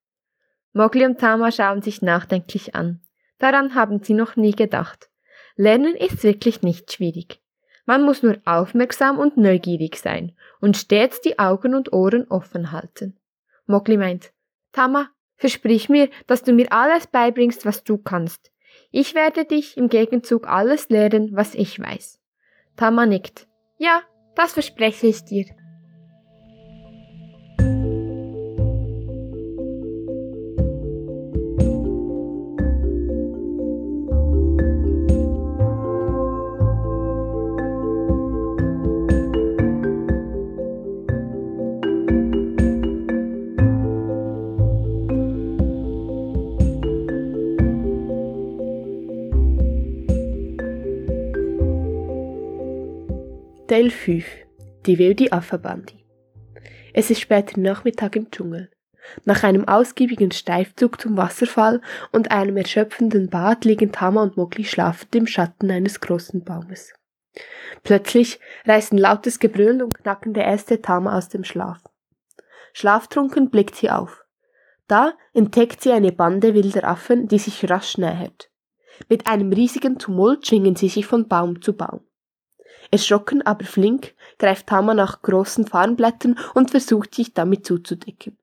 [0.74, 3.00] Mogli und Tama schauen sich nachdenklich an.
[3.38, 5.10] Daran haben sie noch nie gedacht.
[5.56, 7.40] Lernen ist wirklich nicht schwierig.
[7.86, 13.20] Man muss nur aufmerksam und neugierig sein und stets die Augen und Ohren offen halten.
[13.66, 14.32] Mogli meint,
[14.72, 18.52] Tama, versprich mir, dass du mir alles beibringst, was du kannst.
[18.92, 22.20] Ich werde dich im Gegenzug alles lehren, was ich weiß.
[22.78, 23.48] Tama nickt.
[23.78, 24.02] Ja,
[24.36, 25.46] das verspreche ich dir.
[53.74, 54.24] Teil 5
[54.86, 55.94] Die wilde Affenbande
[56.94, 58.70] Es ist später Nachmittag im Dschungel.
[59.26, 61.82] Nach einem ausgiebigen Steifzug zum Wasserfall
[62.12, 66.94] und einem erschöpfenden Bad liegen Tama und Mogli schlafend im Schatten eines großen Baumes.
[67.82, 71.80] Plötzlich reißen lautes Gebrüll und knackende Äste Tama aus dem Schlaf.
[72.74, 74.24] Schlaftrunken blickt sie auf.
[74.88, 78.52] Da entdeckt sie eine Bande wilder Affen, die sich rasch nähert.
[79.10, 82.02] Mit einem riesigen Tumult schwingen sie sich von Baum zu Baum.
[82.94, 88.38] Erschrocken, aber flink, greift Tama nach großen Farnblättern und versucht sich damit zuzudecken.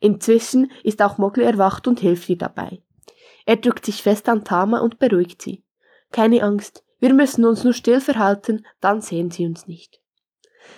[0.00, 2.82] Inzwischen ist auch Mogli erwacht und hilft ihr dabei.
[3.46, 5.64] Er drückt sich fest an Tama und beruhigt sie.
[6.12, 10.02] Keine Angst, wir müssen uns nur still verhalten, dann sehen sie uns nicht.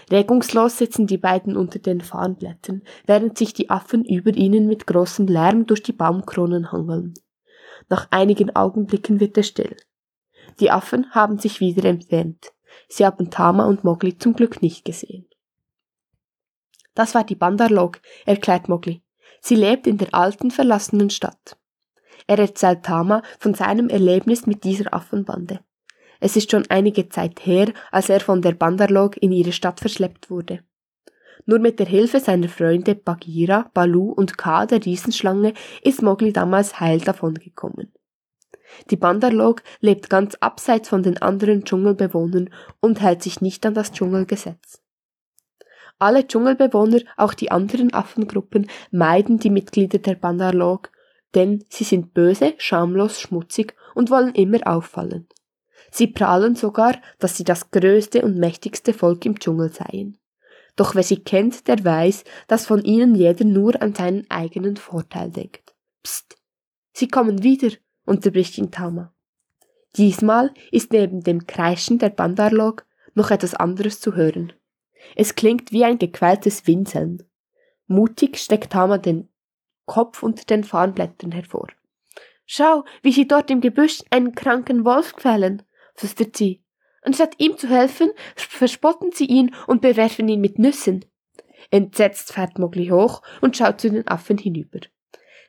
[0.09, 5.27] Regungslos sitzen die beiden unter den Farnblättern, während sich die Affen über ihnen mit großem
[5.27, 7.15] Lärm durch die Baumkronen hangeln.
[7.89, 9.77] Nach einigen Augenblicken wird es still.
[10.61, 12.53] Die Affen haben sich wieder entfernt.
[12.89, 15.27] Sie haben Tama und Mogli zum Glück nicht gesehen.
[16.95, 19.03] Das war die Bandarlog, erklärt Mogli.
[19.41, 21.57] Sie lebt in der alten, verlassenen Stadt.
[22.27, 25.61] Er erzählt Tama von seinem Erlebnis mit dieser Affenbande.
[26.21, 30.31] Es ist schon einige Zeit her, als er von der Bandarlog in ihre Stadt verschleppt
[30.31, 30.61] wurde.
[31.47, 36.79] Nur mit der Hilfe seiner Freunde Bagheera, Balu und Ka der Riesenschlange ist Mowgli damals
[36.79, 37.93] heil davongekommen.
[38.91, 43.93] Die Bandarlog lebt ganz abseits von den anderen Dschungelbewohnern und hält sich nicht an das
[43.93, 44.83] Dschungelgesetz.
[45.99, 50.91] Alle Dschungelbewohner, auch die anderen Affengruppen, meiden die Mitglieder der Bandarlog,
[51.35, 55.29] denn sie sind böse, schamlos, schmutzig und wollen immer auffallen.
[55.91, 60.19] Sie prahlen sogar, dass sie das größte und mächtigste Volk im Dschungel seien.
[60.75, 65.31] Doch wer sie kennt, der weiß, dass von ihnen jeder nur an seinen eigenen Vorteil
[65.31, 65.75] denkt.
[66.03, 66.37] Psst,
[66.93, 67.69] sie kommen wieder,
[68.13, 69.15] unterbricht ihn Tama.
[69.97, 74.53] Diesmal ist neben dem Kreischen der Bandarlog noch etwas anderes zu hören.
[75.17, 77.23] Es klingt wie ein gequältes Winseln.
[77.87, 79.31] Mutig steckt Tama den
[79.87, 81.69] Kopf unter den Farnblättern hervor.
[82.45, 85.63] Schau, wie sie dort im Gebüsch einen kranken Wolf quälen,
[85.95, 86.63] flüstert sie.
[87.01, 91.07] Anstatt ihm zu helfen, verspotten sie ihn und bewerfen ihn mit Nüssen.
[91.71, 94.81] Entsetzt fährt Mogli hoch und schaut zu den Affen hinüber.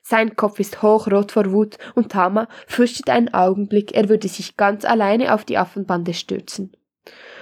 [0.06, 4.84] Sein Kopf ist hochrot vor Wut und Tama fürchtet einen Augenblick, er würde sich ganz
[4.84, 6.76] alleine auf die Affenbande stürzen.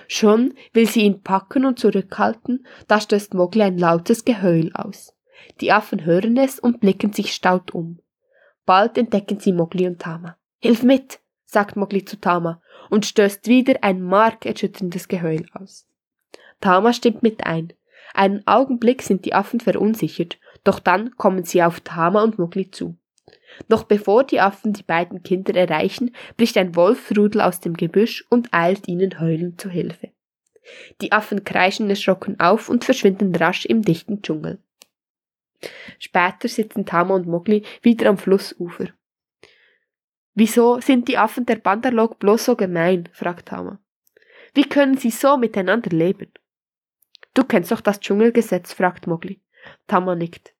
[0.07, 5.15] Schon will sie ihn packen und zurückhalten, da stößt Mogli ein lautes Geheul aus.
[5.59, 7.99] Die Affen hören es und blicken sich staut um.
[8.67, 10.37] Bald entdecken sie Mogli und Tama.
[10.59, 15.87] Hilf mit, sagt Mogli zu Tama und stößt wieder ein markerschütterndes Geheul aus.
[16.59, 17.73] Tama stimmt mit ein.
[18.13, 22.97] Einen Augenblick sind die Affen verunsichert, doch dann kommen sie auf Tama und Mogli zu.
[23.67, 28.53] Noch bevor die Affen die beiden Kinder erreichen, bricht ein Wolfsrudel aus dem Gebüsch und
[28.53, 30.11] eilt ihnen heulend zu Hilfe.
[31.01, 34.59] Die Affen kreischen erschrocken auf und verschwinden rasch im dichten Dschungel.
[35.99, 38.87] Später sitzen Tama und Mogli wieder am Flussufer.
[40.33, 43.09] Wieso sind die Affen der Bandarlog bloß so gemein?
[43.11, 43.79] fragt Tama.
[44.53, 46.31] Wie können sie so miteinander leben?
[47.33, 49.41] Du kennst doch das Dschungelgesetz, fragt Mogli.
[49.87, 50.53] Tama nickt.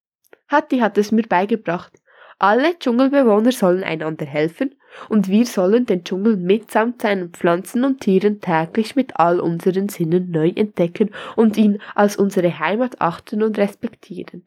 [0.47, 1.93] Hatti hat es mir beigebracht.
[2.39, 4.75] Alle Dschungelbewohner sollen einander helfen
[5.09, 10.31] und wir sollen den Dschungel mitsamt seinen Pflanzen und Tieren täglich mit all unseren Sinnen
[10.31, 14.45] neu entdecken und ihn als unsere Heimat achten und respektieren.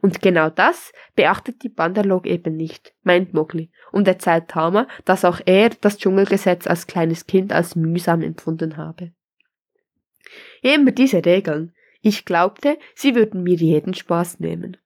[0.00, 5.40] Und genau das beachtet die Bandarlog eben nicht, meint Mowgli und erzählt Tama, dass auch
[5.44, 9.12] er das Dschungelgesetz als kleines Kind als mühsam empfunden habe.
[10.62, 11.72] Immer diese Regeln.
[12.00, 14.76] Ich glaubte, sie würden mir jeden Spaß nehmen.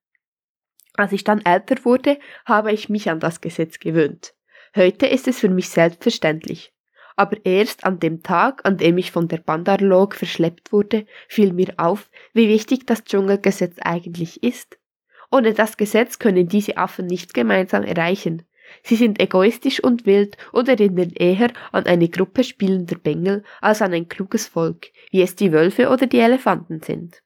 [0.95, 4.35] Als ich dann älter wurde, habe ich mich an das Gesetz gewöhnt.
[4.77, 6.73] Heute ist es für mich selbstverständlich.
[7.17, 11.75] Aber erst an dem Tag, an dem ich von der Bandarlog verschleppt wurde, fiel mir
[11.77, 14.79] auf, wie wichtig das Dschungelgesetz eigentlich ist
[15.33, 18.43] ohne das Gesetz können diese Affen nichts gemeinsam erreichen.
[18.83, 23.93] Sie sind egoistisch und wild und erinnern eher an eine Gruppe spielender Bengel als an
[23.93, 27.23] ein kluges Volk, wie es die Wölfe oder die Elefanten sind.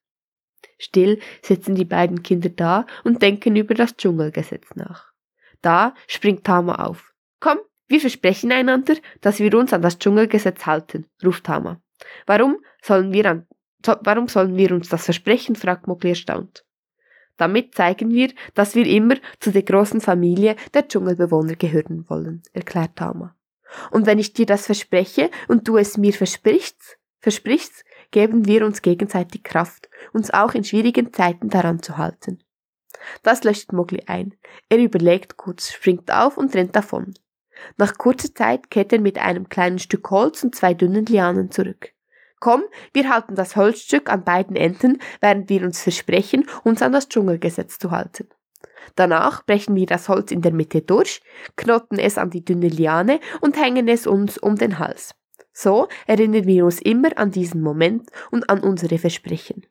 [0.79, 5.13] Still sitzen die beiden Kinder da und denken über das Dschungelgesetz nach.
[5.63, 7.13] Da springt Tama auf.
[7.41, 11.81] Komm, wir versprechen einander, dass wir uns an das Dschungelgesetz halten, ruft Tama.
[12.27, 13.47] Warum sollen wir an,
[13.85, 15.57] so, warum sollen wir uns das versprechen?
[15.57, 16.66] fragt Mowgli erstaunt.
[17.37, 22.97] Damit zeigen wir, dass wir immer zu der großen Familie der Dschungelbewohner gehören wollen, erklärt
[22.97, 23.35] Tama.
[23.91, 28.83] Und wenn ich dir das verspreche und du es mir versprichst, versprichst, geben wir uns
[28.83, 32.39] gegenseitig Kraft, uns auch in schwierigen Zeiten daran zu halten.
[33.23, 34.35] Das löscht Mogli ein.
[34.69, 37.15] Er überlegt kurz, springt auf und rennt davon.
[37.77, 41.93] Nach kurzer Zeit kehrt er mit einem kleinen Stück Holz und zwei dünnen Lianen zurück.
[42.41, 47.09] Komm, wir halten das Holzstück an beiden Enden, während wir uns versprechen, uns an das
[47.09, 48.29] Dschungelgesetz zu halten.
[48.95, 51.23] Danach brechen wir das Holz in der Mitte durch,
[51.57, 55.15] knoten es an die dünne Liane und hängen es uns um den Hals.
[55.53, 59.67] So erinnern wir uns immer an diesen Moment und an unsere Versprechen.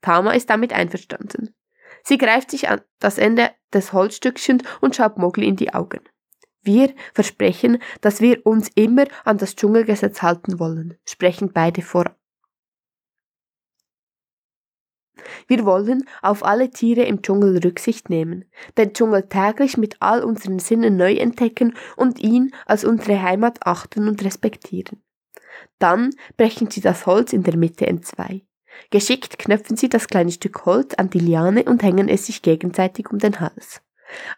[0.00, 1.54] Tama ist damit einverstanden.
[2.02, 6.00] Sie greift sich an das Ende des Holzstückchens und schaut Mogli in die Augen.
[6.64, 12.16] Wir versprechen, dass wir uns immer an das Dschungelgesetz halten wollen, sprechen beide vor.
[15.46, 18.46] Wir wollen auf alle Tiere im Dschungel Rücksicht nehmen,
[18.76, 24.08] den Dschungel täglich mit all unseren Sinnen neu entdecken und ihn als unsere Heimat achten
[24.08, 25.02] und respektieren.
[25.78, 28.42] Dann brechen Sie das Holz in der Mitte entzwei.
[28.90, 33.10] Geschickt knöpfen Sie das kleine Stück Holz an die Liane und hängen es sich gegenseitig
[33.10, 33.80] um den Hals.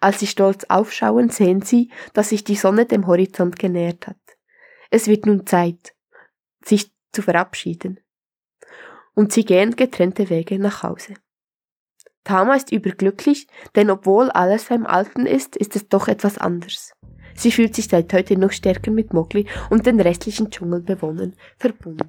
[0.00, 4.16] Als sie stolz aufschauen, sehen sie, dass sich die Sonne dem Horizont genähert hat.
[4.90, 5.94] Es wird nun Zeit,
[6.64, 8.00] sich zu verabschieden.
[9.14, 11.14] Und sie gehen getrennte Wege nach Hause.
[12.24, 16.92] Tama ist überglücklich, denn obwohl alles beim Alten ist, ist es doch etwas anders.
[17.34, 22.08] Sie fühlt sich seit heute noch stärker mit Mowgli und den restlichen Dschungelbewohnern verbunden.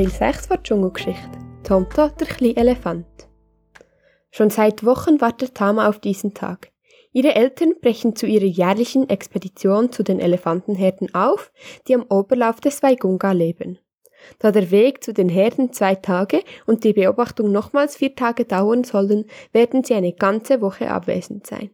[0.00, 1.28] Teil 6 der Dschungelgeschichte.
[1.62, 3.04] Tomto, der kleine Elefant.
[4.30, 6.72] Schon seit Wochen wartet Tama auf diesen Tag.
[7.12, 11.52] Ihre Eltern brechen zu ihrer jährlichen Expedition zu den Elefantenherden auf,
[11.86, 13.78] die am Oberlauf des Waigunga leben.
[14.38, 18.84] Da der Weg zu den Herden zwei Tage und die Beobachtung nochmals vier Tage dauern
[18.84, 21.72] sollen, werden sie eine ganze Woche abwesend sein.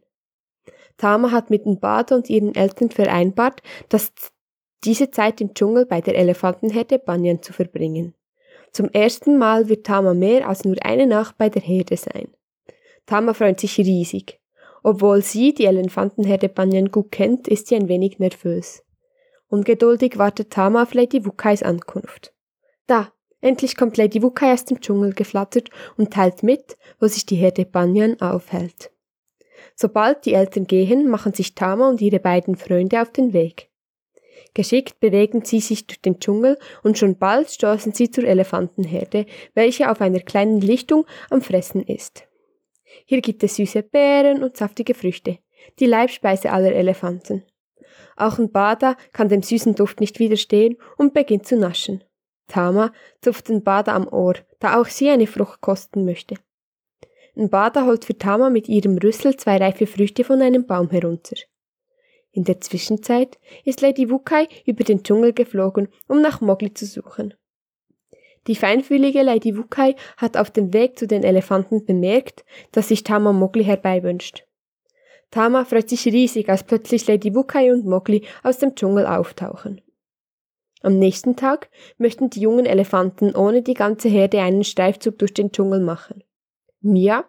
[0.97, 4.11] Tama hat mit Mbado und ihren Eltern vereinbart, dass
[4.83, 8.13] diese Zeit im Dschungel bei der Elefantenherde Banyan zu verbringen.
[8.71, 12.27] Zum ersten Mal wird Tama mehr als nur eine Nacht bei der Herde sein.
[13.05, 14.39] Tama freut sich riesig.
[14.83, 18.83] Obwohl sie die Elefantenherde Banyan gut kennt, ist sie ein wenig nervös.
[19.49, 22.33] Ungeduldig wartet Tama auf Lady Wukais Ankunft.
[22.85, 23.11] Da,
[23.41, 27.65] endlich kommt Lady Wukai aus dem Dschungel geflattert und teilt mit, wo sich die Herde
[27.65, 28.91] Banyan aufhält.
[29.75, 33.69] Sobald die Eltern gehen, machen sich Tama und ihre beiden Freunde auf den Weg.
[34.57, 39.91] Geschickt bewegen sie sich durch den Dschungel und schon bald stoßen sie zur Elefantenherde, welche
[39.91, 42.27] auf einer kleinen Lichtung am Fressen ist.
[43.05, 45.37] Hier gibt es süße Beeren und saftige Früchte,
[45.77, 47.43] die Leibspeise aller Elefanten.
[48.15, 52.03] Auch ein Bada kann dem süßen Duft nicht widerstehen und beginnt zu naschen.
[52.47, 52.91] Tama
[53.21, 56.33] zupft den Bada am Ohr, da auch sie eine Frucht kosten möchte.
[57.35, 61.35] Ein Bada holt für Tama mit ihrem Rüssel zwei reife Früchte von einem Baum herunter.
[62.37, 67.33] In der Zwischenzeit ist Lady Wukai über den Dschungel geflogen, um nach Mowgli zu suchen.
[68.45, 73.33] Die feinfühlige Lady Wukai hat auf dem Weg zu den Elefanten bemerkt, dass sich Tama
[73.33, 74.45] Mowgli herbeiwünscht.
[75.31, 79.81] Tama freut sich riesig, als plötzlich Lady Wukai und Mowgli aus dem Dschungel auftauchen.
[80.83, 85.51] Am nächsten Tag möchten die jungen Elefanten ohne die ganze Herde einen Streifzug durch den
[85.51, 86.23] Dschungel machen.
[86.81, 87.25] Mia,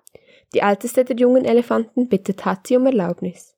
[0.53, 3.58] die älteste der jungen Elefanten, bittet Hatzi um Erlaubnis.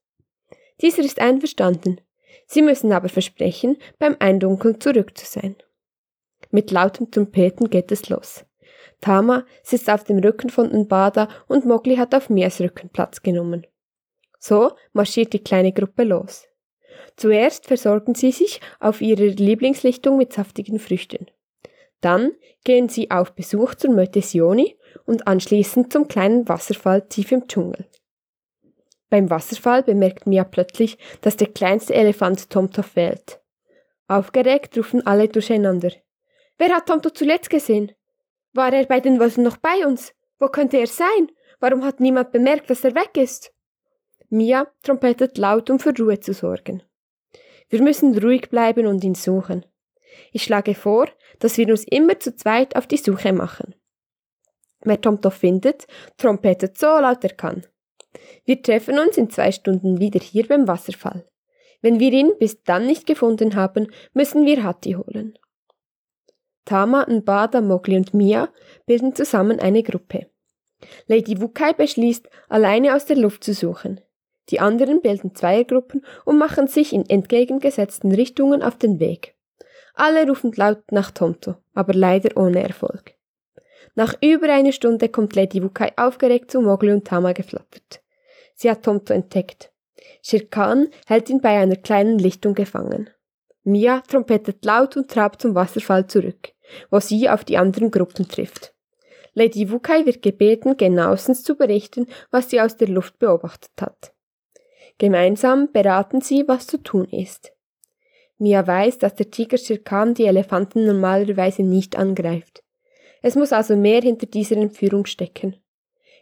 [0.81, 2.01] Dieser ist einverstanden.
[2.47, 5.57] Sie müssen aber versprechen, beim Eindunkeln zurück zu sein.
[6.51, 8.45] Mit lautem Trompeten geht es los.
[9.01, 13.67] Tama sitzt auf dem Rücken von Nbada und Mowgli hat auf Mias Rücken Platz genommen.
[14.39, 16.47] So marschiert die kleine Gruppe los.
[17.17, 21.27] Zuerst versorgen sie sich auf ihrer Lieblingslichtung mit saftigen Früchten.
[22.01, 22.33] Dann
[22.65, 27.87] gehen sie auf Besuch zur Möte Sioni und anschließend zum kleinen Wasserfall tief im Dschungel.
[29.11, 33.41] Beim Wasserfall bemerkt Mia plötzlich, dass der kleinste Elefant Tomto fehlt.
[34.07, 35.91] Aufgeregt rufen alle durcheinander.
[36.59, 37.93] Wer hat Tomto zuletzt gesehen?
[38.53, 40.15] War er bei den Wölfen noch bei uns?
[40.39, 41.31] Wo könnte er sein?
[41.59, 43.53] Warum hat niemand bemerkt, dass er weg ist?
[44.29, 46.83] Mia trompetet laut, um für Ruhe zu sorgen.
[47.69, 49.67] Wir müssen ruhig bleiben und ihn suchen.
[50.33, 51.09] Ich schlage vor,
[51.41, 53.75] dass wir uns immer zu zweit auf die Suche machen.
[54.83, 55.87] Wer Tomto findet,
[56.17, 57.67] trompetet so laut er kann.
[58.45, 61.25] Wir treffen uns in zwei Stunden wieder hier beim Wasserfall.
[61.83, 65.39] Wenn wir ihn bis dann nicht gefunden haben, müssen wir Hatti holen.
[66.65, 68.49] Tama, Nbada, Mowgli und Mia
[68.87, 70.27] bilden zusammen eine Gruppe.
[71.07, 74.01] Lady Wukai beschließt, alleine aus der Luft zu suchen.
[74.51, 79.35] Die anderen bilden Zweiergruppen und machen sich in entgegengesetzten Richtungen auf den Weg.
[79.95, 83.15] Alle rufen laut nach Tonto, aber leider ohne Erfolg.
[83.95, 88.01] Nach über einer Stunde kommt Lady Wukai aufgeregt zu Mowgli und Tama geflattert.
[88.61, 89.73] Sie hat Tomto entdeckt.
[90.21, 93.09] Shere Khan hält ihn bei einer kleinen Lichtung gefangen.
[93.65, 96.53] Mia trompetet laut und trabt zum Wasserfall zurück,
[96.91, 98.75] wo sie auf die anderen Gruppen trifft.
[99.33, 104.13] Lady Wukai wird gebeten, genauestens zu berichten, was sie aus der Luft beobachtet hat.
[104.99, 107.55] Gemeinsam beraten sie, was zu tun ist.
[108.37, 112.63] Mia weiß, dass der Tiger Schirkan die Elefanten normalerweise nicht angreift.
[113.23, 115.57] Es muss also mehr hinter dieser Entführung stecken.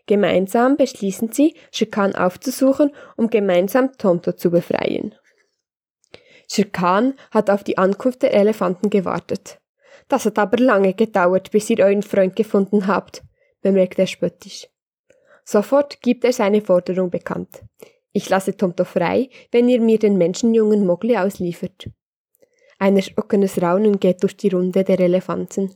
[0.08, 5.14] Gemeinsam beschließen sie, Schirkan aufzusuchen, um gemeinsam Tonto zu befreien.
[6.50, 9.60] Schirkan hat auf die Ankunft der Elefanten gewartet.
[10.08, 13.22] Das hat aber lange gedauert, bis ihr euren Freund gefunden habt,
[13.60, 14.66] bemerkt er spöttisch.
[15.44, 17.62] Sofort gibt er seine Forderung bekannt.
[18.12, 21.90] Ich lasse Tomto frei, wenn ihr mir den Menschenjungen Mogli ausliefert.
[22.78, 25.74] Ein erschrockenes Raunen geht durch die Runde der Elefanten.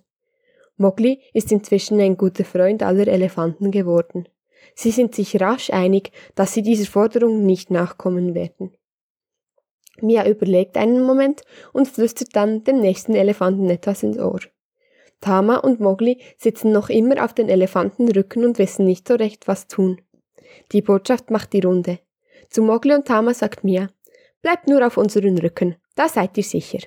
[0.82, 4.28] Mogli ist inzwischen ein guter Freund aller Elefanten geworden.
[4.74, 8.76] Sie sind sich rasch einig, dass sie dieser Forderung nicht nachkommen werden.
[10.00, 14.40] Mia überlegt einen Moment und flüstert dann dem nächsten Elefanten etwas ins Ohr.
[15.20, 19.68] Tama und Mogli sitzen noch immer auf den Elefantenrücken und wissen nicht so recht, was
[19.68, 20.00] tun.
[20.72, 22.00] Die Botschaft macht die Runde.
[22.50, 23.88] Zu Mogli und Tama sagt Mia,
[24.40, 26.80] bleibt nur auf unseren Rücken, da seid ihr sicher.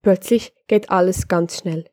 [0.00, 1.90] Plötzlich geht alles ganz schnell.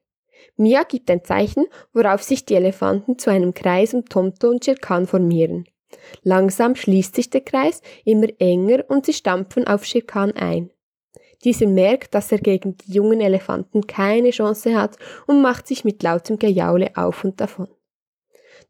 [0.58, 5.06] Mia gibt ein Zeichen, worauf sich die Elefanten zu einem Kreis um Tomto und Shirkan
[5.06, 5.66] formieren.
[6.24, 10.72] Langsam schließt sich der Kreis immer enger und sie stampfen auf Shirkan ein.
[11.44, 14.98] Dieser merkt, dass er gegen die jungen Elefanten keine Chance hat
[15.28, 17.68] und macht sich mit lautem Gejaule auf und davon.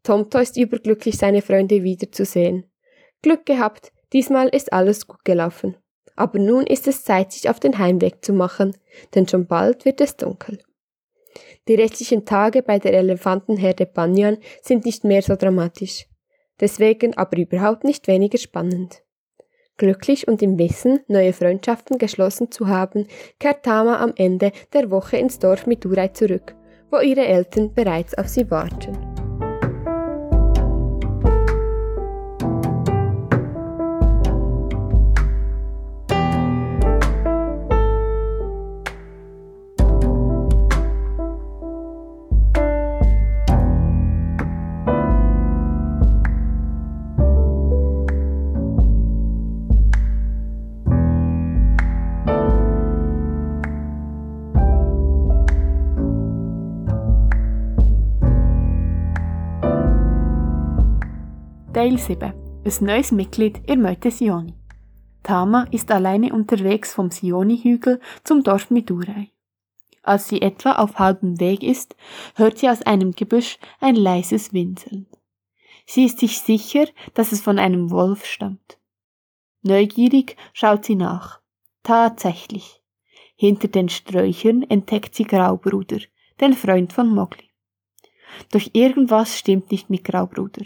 [0.02, 2.70] Tomto ist überglücklich, seine Freunde wiederzusehen.
[3.22, 5.76] Glück gehabt, diesmal ist alles gut gelaufen.
[6.14, 8.76] Aber nun ist es Zeit, sich auf den Heimweg zu machen,
[9.14, 10.58] denn schon bald wird es dunkel.
[11.68, 16.06] Die restlichen Tage bei der Elefantenherde Banyan sind nicht mehr so dramatisch
[16.60, 19.02] deswegen aber überhaupt nicht weniger spannend.
[19.76, 23.06] Glücklich und im Wissen, neue Freundschaften geschlossen zu haben,
[23.38, 26.56] kehrt Tama am Ende der Woche ins Dorf Midurai zurück,
[26.90, 29.07] wo ihre Eltern bereits auf sie warten.
[61.78, 62.32] Teil 7.
[62.64, 64.52] Ein neues Mitglied in Meute Sioni.
[65.22, 69.30] Tama ist alleine unterwegs vom Sioni-Hügel zum Dorf Midurai.
[70.02, 71.94] Als sie etwa auf halbem Weg ist,
[72.34, 75.06] hört sie aus einem Gebüsch ein leises Winseln.
[75.86, 78.80] Sie ist sich sicher, dass es von einem Wolf stammt.
[79.62, 81.38] Neugierig schaut sie nach.
[81.84, 82.82] Tatsächlich.
[83.36, 86.00] Hinter den Sträuchern entdeckt sie Graubruder,
[86.40, 87.50] den Freund von Mogli.
[88.50, 90.64] Doch irgendwas stimmt nicht mit Graubruder.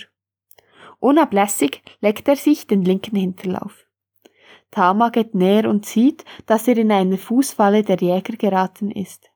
[1.02, 3.88] Unablässig leckt er sich den linken Hinterlauf.
[4.70, 9.28] Tama geht näher und sieht, dass er in eine Fußfalle der Jäger geraten ist.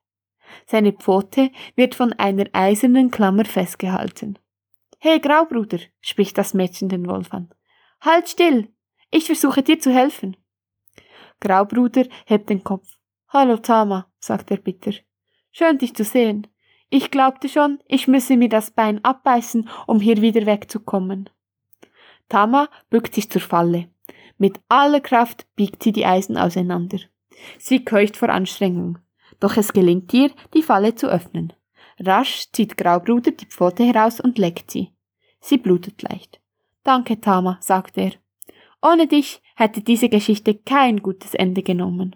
[0.65, 4.39] Seine Pfote wird von einer eisernen Klammer festgehalten.
[4.99, 7.53] Hey Graubruder, spricht das Mädchen den Wolf an.
[7.99, 8.69] Halt still!
[9.11, 10.37] Ich versuche dir zu helfen.
[11.41, 12.87] Graubruder hebt den Kopf.
[13.27, 14.93] Hallo Tama, sagt er bitter.
[15.51, 16.47] Schön dich zu sehen.
[16.89, 21.29] Ich glaubte schon, ich müsse mir das Bein abbeißen, um hier wieder wegzukommen.
[22.29, 23.89] Tama bückt sich zur Falle.
[24.37, 26.99] Mit aller Kraft biegt sie die Eisen auseinander.
[27.57, 28.99] Sie keucht vor Anstrengung.
[29.39, 31.53] Doch es gelingt ihr, die Falle zu öffnen.
[31.99, 34.91] Rasch zieht Graubruder die Pfote heraus und leckt sie.
[35.39, 36.39] Sie blutet leicht.
[36.83, 38.11] Danke, Tama, sagt er.
[38.81, 42.15] Ohne dich hätte diese Geschichte kein gutes Ende genommen.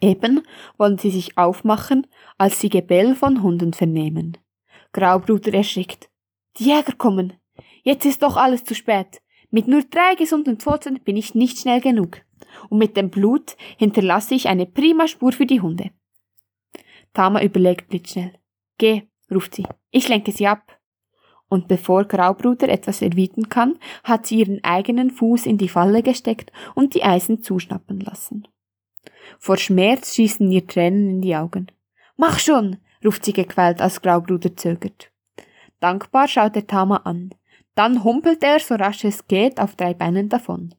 [0.00, 0.42] Eben
[0.76, 2.06] wollen sie sich aufmachen,
[2.38, 4.36] als sie Gebell von Hunden vernehmen.
[4.92, 6.10] Graubruder erschrickt.
[6.56, 7.34] Die Jäger kommen.
[7.82, 9.20] Jetzt ist doch alles zu spät.
[9.50, 12.18] Mit nur drei gesunden Pfoten bin ich nicht schnell genug.
[12.68, 15.90] Und mit dem Blut hinterlasse ich eine prima Spur für die Hunde.
[17.12, 18.32] Tama überlegt blitzschnell.
[18.78, 19.66] Geh, ruft sie.
[19.90, 20.78] Ich lenke sie ab.
[21.48, 26.52] Und bevor Graubruder etwas erwidern kann, hat sie ihren eigenen Fuß in die Falle gesteckt
[26.76, 28.46] und die Eisen zuschnappen lassen.
[29.38, 31.66] Vor Schmerz schießen ihr Tränen in die Augen.
[32.16, 35.10] Mach schon, ruft sie gequält, als Graubruder zögert.
[35.80, 37.34] Dankbar schaut er Tama an.
[37.80, 40.74] Dann humpelt er, so rasch es geht, auf drei Beinen davon.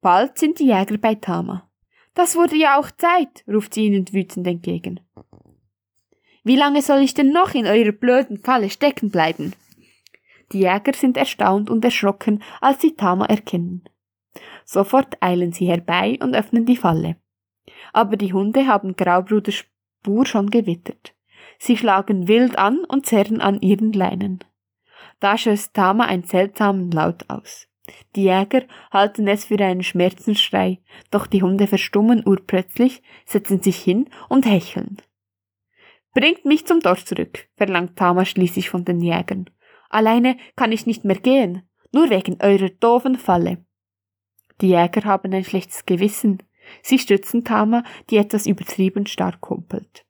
[0.00, 1.70] Bald sind die Jäger bei Tama.
[2.14, 4.98] Das wurde ja auch Zeit, ruft sie ihnen wütend entgegen.
[6.42, 9.52] Wie lange soll ich denn noch in eurer blöden Falle stecken bleiben?
[10.50, 13.84] Die Jäger sind erstaunt und erschrocken, als sie Tama erkennen.
[14.64, 17.18] Sofort eilen sie herbei und öffnen die Falle.
[17.92, 21.14] Aber die Hunde haben Graubruders Spur schon gewittert.
[21.60, 24.40] Sie schlagen wild an und zerren an ihren Leinen.
[25.20, 27.68] Da stößt Tama einen seltsamen Laut aus.
[28.16, 34.08] Die Jäger halten es für einen Schmerzensschrei, doch die Hunde verstummen urplötzlich, setzen sich hin
[34.28, 34.96] und hecheln.
[36.14, 39.48] Bringt mich zum Dorf zurück, verlangt Tama schließlich von den Jägern.
[39.90, 43.64] Alleine kann ich nicht mehr gehen, nur wegen eurer doofen Falle.
[44.60, 46.42] Die Jäger haben ein schlechtes Gewissen.
[46.82, 50.04] Sie stützen Tama, die etwas übertrieben stark kumpelt.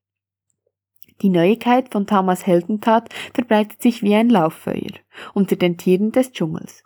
[1.23, 4.93] Die Neuigkeit von Tamas Heldentat verbreitet sich wie ein Lauffeuer
[5.35, 6.83] unter den Tieren des Dschungels.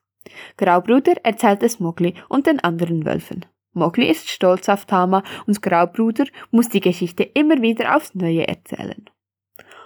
[0.57, 3.47] Graubruder erzählt es Mogli und den anderen Wölfen.
[3.75, 9.05] Mogli ist stolz auf Tama und Graubruder muss die Geschichte immer wieder aufs Neue erzählen.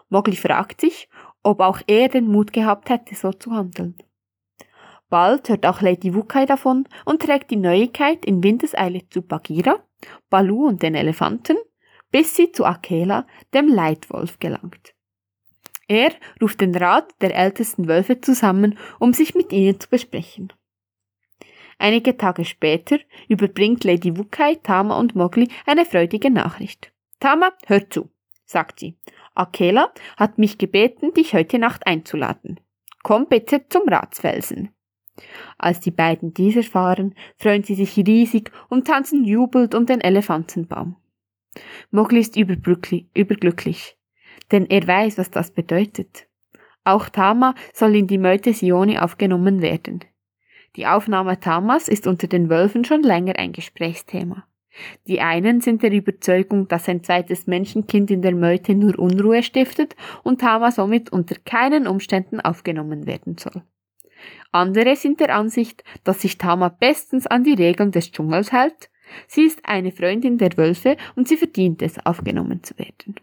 [0.09, 1.09] Mogli fragt sich,
[1.43, 3.97] ob auch er den Mut gehabt hätte, so zu handeln.
[5.11, 9.79] Bald hört auch Lady Wukai davon und trägt die Neuigkeit in Windeseile zu Bagheera,
[10.29, 11.57] Balu und den Elefanten,
[12.11, 14.95] bis sie zu Akela, dem Leitwolf, gelangt.
[15.89, 20.53] Er ruft den Rat der ältesten Wölfe zusammen, um sich mit ihnen zu besprechen.
[21.79, 22.99] Einige Tage später
[23.29, 26.93] überbringt Lady Wukai Tama und Mowgli eine freudige Nachricht.
[27.21, 28.11] Tama, hör zu,
[28.45, 28.97] sagt sie.
[29.35, 32.61] Akela hat mich gebeten, dich heute Nacht einzuladen.
[33.03, 34.71] Komm bitte zum Ratsfelsen.
[35.57, 40.97] Als die beiden dies erfahren, freuen sie sich riesig und tanzen jubelnd um den Elefantenbaum.
[41.91, 43.97] Mowgli ist überglücklich,
[44.53, 46.27] denn er weiß, was das bedeutet.
[46.85, 50.05] Auch Tama soll in die Meute Sioni aufgenommen werden.
[50.77, 54.47] Die Aufnahme Tamas ist unter den Wölfen schon länger ein Gesprächsthema.
[55.07, 59.97] Die einen sind der Überzeugung, dass ein zweites Menschenkind in der Meute nur Unruhe stiftet
[60.23, 63.63] und Tama somit unter keinen Umständen aufgenommen werden soll.
[64.53, 68.91] Andere sind der Ansicht, dass sich Tama bestens an die Regeln des Dschungels hält.
[69.27, 73.15] Sie ist eine Freundin der Wölfe und sie verdient es, aufgenommen zu werden.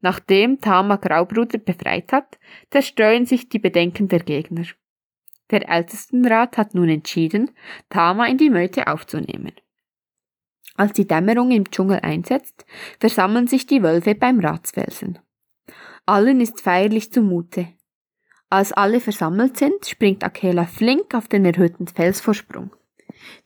[0.00, 2.38] Nachdem Tama Graubruder befreit hat,
[2.70, 4.64] zerstreuen sich die Bedenken der Gegner.
[5.50, 7.50] Der Ältestenrat hat nun entschieden,
[7.88, 9.52] Tama in die Meute aufzunehmen.
[10.76, 12.66] Als die Dämmerung im Dschungel einsetzt,
[13.00, 15.18] versammeln sich die Wölfe beim Ratsfelsen.
[16.04, 17.68] Allen ist feierlich zumute.
[18.50, 22.70] Als alle versammelt sind, springt Akela flink auf den erhöhten Felsvorsprung.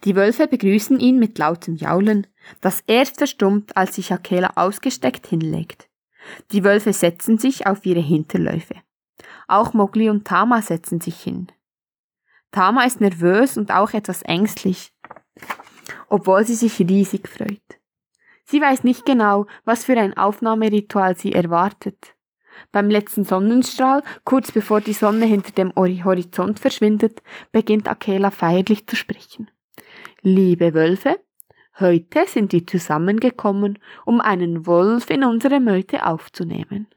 [0.04, 2.26] Die Wölfe begrüßen ihn mit lautem Jaulen,
[2.60, 5.88] das erst verstummt, als sich Akela ausgesteckt hinlegt.
[6.52, 8.74] Die Wölfe setzen sich auf ihre Hinterläufe.
[9.48, 11.48] Auch Mowgli und Tama setzen sich hin.
[12.52, 14.92] Tama ist nervös und auch etwas ängstlich,
[16.08, 17.60] obwohl sie sich riesig freut.
[18.44, 22.16] Sie weiß nicht genau, was für ein Aufnahmeritual sie erwartet.
[22.72, 27.22] Beim letzten Sonnenstrahl, kurz bevor die Sonne hinter dem Horizont verschwindet,
[27.52, 29.49] beginnt Akela feierlich zu sprechen.
[30.22, 31.18] Liebe Wölfe,
[31.78, 36.88] heute sind wir zusammengekommen, um einen Wolf in unsere Meute aufzunehmen.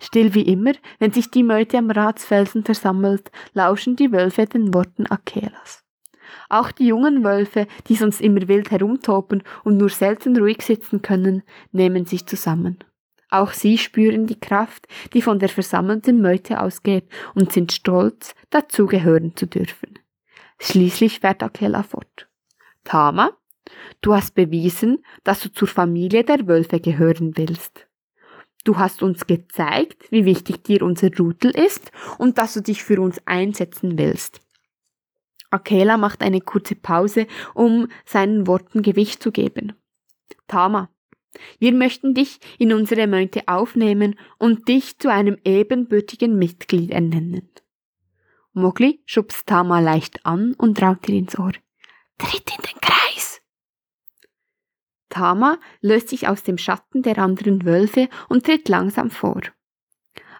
[0.00, 5.06] Still wie immer, wenn sich die Meute am Ratsfelsen versammelt, lauschen die Wölfe den Worten
[5.06, 5.84] Akelas.
[6.48, 11.44] Auch die jungen Wölfe, die sonst immer wild herumtoben und nur selten ruhig sitzen können,
[11.70, 12.78] nehmen sich zusammen.
[13.30, 17.04] Auch sie spüren die Kraft, die von der versammelten Meute ausgeht
[17.36, 20.00] und sind stolz, dazugehören zu dürfen.
[20.58, 22.26] Schließlich fährt Akela fort.
[22.84, 23.36] Tama,
[24.00, 27.86] du hast bewiesen, dass du zur Familie der Wölfe gehören willst.
[28.64, 33.00] Du hast uns gezeigt, wie wichtig dir unser Rudel ist und dass du dich für
[33.00, 34.40] uns einsetzen willst.
[35.50, 39.74] Akela macht eine kurze Pause, um seinen Worten Gewicht zu geben.
[40.46, 40.88] Tama,
[41.58, 47.48] wir möchten dich in unsere Meute aufnehmen und dich zu einem ebenbürtigen Mitglied ernennen.
[48.52, 51.52] Mogli schubst Tama leicht an und raunt ihr ins Ohr.
[52.22, 53.40] Tritt in den Kreis!
[55.08, 59.42] Tama löst sich aus dem Schatten der anderen Wölfe und tritt langsam vor.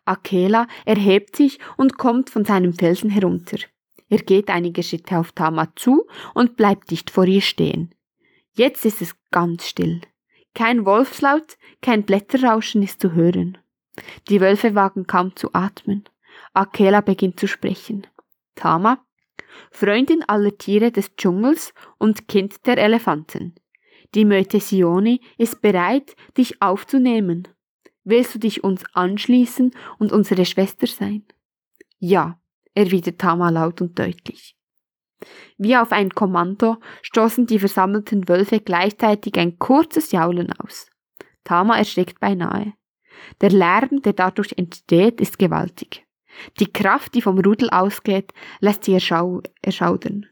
[0.04, 3.58] Akela erhebt sich und kommt von seinem Felsen herunter.
[4.08, 7.94] Er geht einige Schritte auf Tama zu und bleibt dicht vor ihr stehen.
[8.54, 10.00] Jetzt ist es ganz still.
[10.54, 13.58] Kein Wolfslaut, kein Blätterrauschen ist zu hören.
[14.28, 16.04] Die Wölfe wagen kaum zu atmen.
[16.52, 18.06] Akela beginnt zu sprechen.
[18.54, 19.04] Tama,
[19.70, 23.54] Freundin aller Tiere des Dschungels und Kind der Elefanten.
[24.14, 27.48] Die Meute Sioni ist bereit, dich aufzunehmen.
[28.04, 31.24] Willst du dich uns anschließen und unsere Schwester sein?
[31.98, 32.40] Ja,
[32.74, 34.56] erwidert Tama laut und deutlich.
[35.56, 40.90] Wie auf ein Kommando stoßen die versammelten Wölfe gleichzeitig ein kurzes Jaulen aus.
[41.44, 42.74] Tama erschreckt beinahe.
[43.40, 46.04] Der Lärm, der dadurch entsteht, ist gewaltig.
[46.58, 50.26] Die Kraft, die vom Rudel ausgeht, lässt sie erschau erschaudern.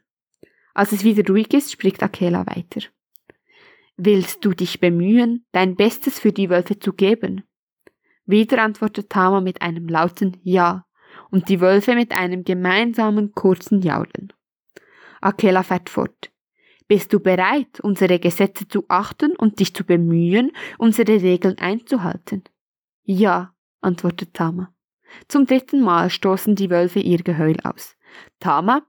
[0.74, 2.86] Als es wieder ruhig ist, spricht Akela weiter.
[3.96, 7.44] Willst du dich bemühen, dein Bestes für die Wölfe zu geben?
[8.24, 10.86] Wieder antwortet Tama mit einem lauten Ja
[11.30, 14.32] und die Wölfe mit einem gemeinsamen kurzen Jaulen.
[15.20, 16.30] Akela fährt fort.
[16.88, 22.42] Bist du bereit, unsere Gesetze zu achten und dich zu bemühen, unsere Regeln einzuhalten?
[23.04, 24.74] Ja, antwortet Tama.
[25.28, 27.96] Zum dritten Mal stoßen die Wölfe ihr Geheul aus.
[28.38, 28.82] Tama,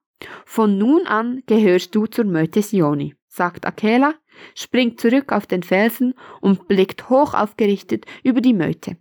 [0.46, 4.16] von nun an gehörst du zur Meute Sioni, sagt Akela,
[4.56, 8.98] springt zurück auf den Felsen und blickt hoch aufgerichtet über die Meute.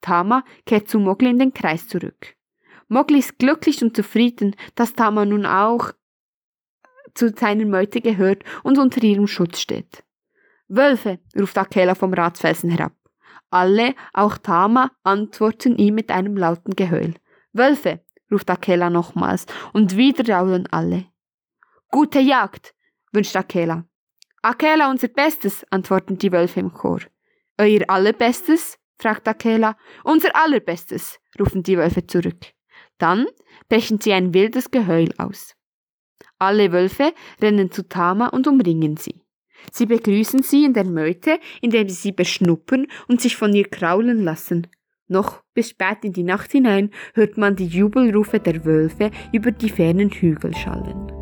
[0.00, 2.34] Tama kehrt zu Mogli in den Kreis zurück.
[2.88, 5.92] Mogli ist glücklich und zufrieden, dass Tama nun auch
[7.14, 10.04] zu seiner Meute gehört und unter ihrem Schutz steht.
[10.68, 12.92] Wölfe, ruft Akela vom Ratsfelsen herab.
[13.50, 17.14] Alle, auch Tama, antworten ihm mit einem lauten Geheul.
[17.52, 21.06] Wölfe, ruft Akela nochmals, und wieder jaulen alle.
[21.90, 22.74] Gute Jagd,
[23.12, 23.84] wünscht Akela.
[24.42, 27.00] Akela unser Bestes, antworten die Wölfe im Chor.
[27.58, 28.78] Euer Allerbestes?
[28.98, 29.76] fragt Akela.
[30.04, 32.52] Unser Allerbestes, rufen die Wölfe zurück.
[32.98, 33.26] Dann
[33.68, 35.56] brechen sie ein wildes Geheul aus.
[36.38, 39.19] Alle Wölfe rennen zu Tama und umringen sie.
[39.72, 44.24] Sie begrüßen sie in der Meute, indem sie sie beschnuppern und sich von ihr kraulen
[44.24, 44.66] lassen.
[45.08, 49.68] Noch bis spät in die Nacht hinein hört man die Jubelrufe der Wölfe über die
[49.68, 51.19] fernen Hügel schallen.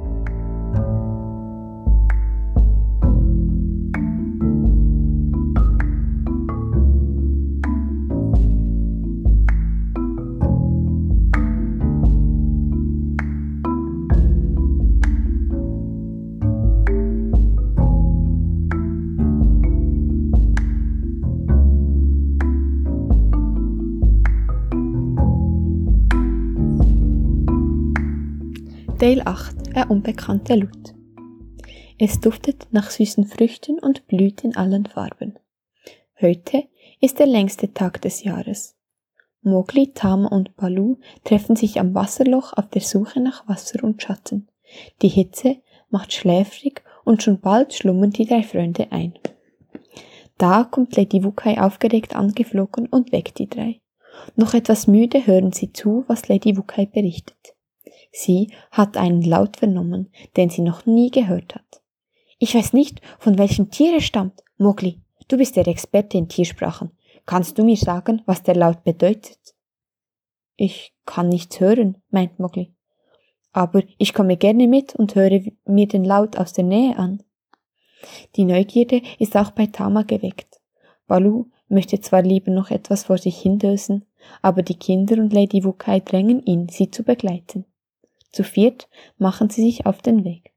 [28.99, 30.93] Teil 8 Ein unbekannter Lut
[32.01, 35.39] Es duftet nach süßen Früchten und blüht in allen Farben.
[36.21, 36.65] Heute
[37.01, 38.77] ist der längste Tag des Jahres.
[39.41, 44.49] Mogli, Tama und Balu treffen sich am Wasserloch auf der Suche nach Wasser und Schatten.
[45.01, 45.59] Die Hitze
[45.91, 49.15] macht schläfrig und schon bald schlummern die drei Freunde ein.
[50.39, 53.81] Da kommt Lady Wukai aufgeregt angeflogen und weckt die drei.
[54.35, 57.55] Noch etwas müde hören sie zu, was Lady Wukai berichtet.
[58.11, 61.83] Sie hat einen Laut vernommen, den sie noch nie gehört hat.
[62.39, 64.43] Ich weiß nicht, von welchem Tier er stammt.
[64.57, 66.93] Mogli, du bist der Experte in Tiersprachen.
[67.27, 69.55] Kannst du mir sagen, was der Laut bedeutet?
[70.57, 72.73] Ich kann nichts hören, meint Mogli.
[73.53, 77.23] Aber ich komme gerne mit und höre mir den Laut aus der Nähe an.
[78.37, 80.61] Die Neugierde ist auch bei Tama geweckt.
[81.07, 84.05] Balu möchte zwar lieber noch etwas vor sich hindösen,
[84.43, 87.65] aber die Kinder und Lady Wukai drängen ihn, sie zu begleiten.
[88.31, 90.53] Zu viert machen sie sich auf den Weg.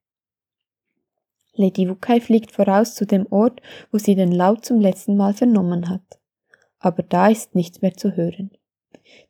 [1.53, 3.61] Lady Wukai fliegt voraus zu dem Ort,
[3.91, 6.19] wo sie den Laut zum letzten Mal vernommen hat.
[6.79, 8.51] Aber da ist nichts mehr zu hören.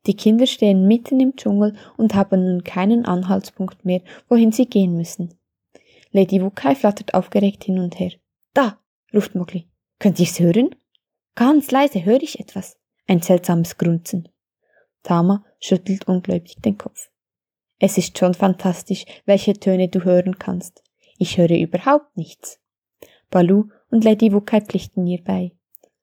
[0.06, 4.96] Die Kinder stehen mitten im Dschungel und haben nun keinen Anhaltspunkt mehr, wohin sie gehen
[4.96, 5.34] müssen.
[6.12, 8.12] Lady Wukai flattert aufgeregt hin und her.
[8.54, 8.80] Da,
[9.14, 9.68] ruft Mogli.
[10.00, 10.76] Könnt ihr's hören?
[11.36, 12.78] Ganz leise höre ich etwas.
[13.08, 14.30] Ein seltsames Grunzen.
[15.04, 17.11] Tama schüttelt ungläubig den Kopf.
[17.84, 20.84] Es ist schon fantastisch, welche Töne du hören kannst.
[21.18, 22.60] Ich höre überhaupt nichts.
[23.32, 25.54] Balu und Lady Wukai pflichten ihr bei.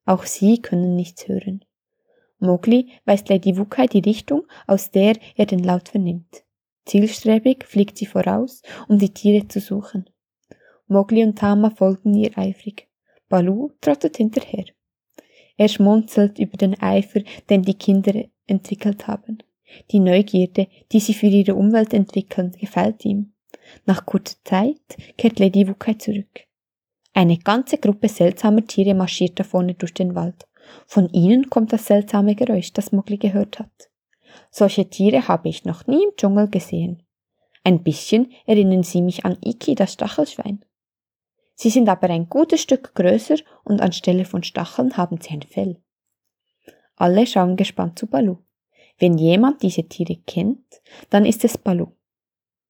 [0.05, 1.63] Auch sie können nichts hören.
[2.39, 6.43] Mowgli weist Lady Wukai die Richtung, aus der er den Laut vernimmt.
[6.85, 10.09] Zielstrebig fliegt sie voraus, um die Tiere zu suchen.
[10.87, 12.89] Mowgli und Tama folgen ihr eifrig.
[13.29, 14.65] Balu trottet hinterher.
[15.55, 19.37] Er schmunzelt über den Eifer, den die Kinder entwickelt haben.
[19.91, 23.33] Die Neugierde, die sie für ihre Umwelt entwickeln, gefällt ihm.
[23.85, 26.47] Nach kurzer Zeit kehrt Lady Wukai zurück.
[27.13, 30.47] Eine ganze Gruppe seltsamer Tiere marschiert da vorne durch den Wald.
[30.85, 33.89] Von ihnen kommt das seltsame Geräusch, das Mowgli gehört hat.
[34.51, 37.03] Solche Tiere habe ich noch nie im Dschungel gesehen.
[37.63, 40.63] Ein bisschen erinnern sie mich an Iki, das Stachelschwein.
[41.55, 45.81] Sie sind aber ein gutes Stück größer und anstelle von Stacheln haben sie ein Fell.
[46.95, 48.37] Alle schauen gespannt zu Balu.
[48.99, 51.87] Wenn jemand diese Tiere kennt, dann ist es Balu.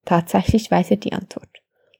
[0.05, 1.49] Tatsächlich weiß er die Antwort.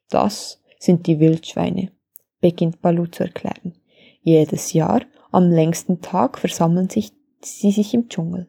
[0.10, 1.92] Das sind die Wildschweine,
[2.40, 3.74] beginnt Balu zu erklären.
[4.22, 5.02] Jedes Jahr
[5.32, 7.12] am längsten Tag versammeln sich
[7.42, 8.48] sie sich im Dschungel.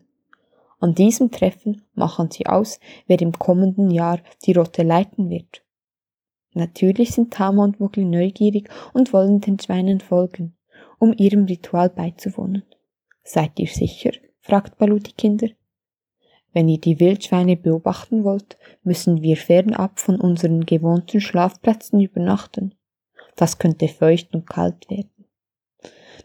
[0.79, 5.63] An diesem Treffen machen sie aus, wer im kommenden Jahr die Rotte leiten wird.
[6.55, 10.57] Natürlich sind Tama und Mowgli neugierig und wollen den Schweinen folgen,
[10.99, 12.65] um ihrem Ritual beizuwohnen.
[13.23, 14.13] Seid ihr sicher?
[14.41, 15.49] fragt Balu die Kinder.
[16.53, 22.75] Wenn ihr die Wildschweine beobachten wollt, müssen wir fernab von unseren gewohnten Schlafplätzen übernachten.
[23.37, 25.27] Das könnte feucht und kalt werden.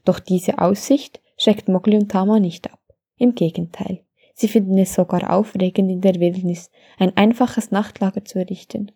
[0.03, 2.79] Doch diese Aussicht schreckt Mogli und Tama nicht ab.
[3.17, 4.03] Im Gegenteil,
[4.33, 8.91] sie finden es sogar aufregend in der Wildnis, ein einfaches Nachtlager zu errichten.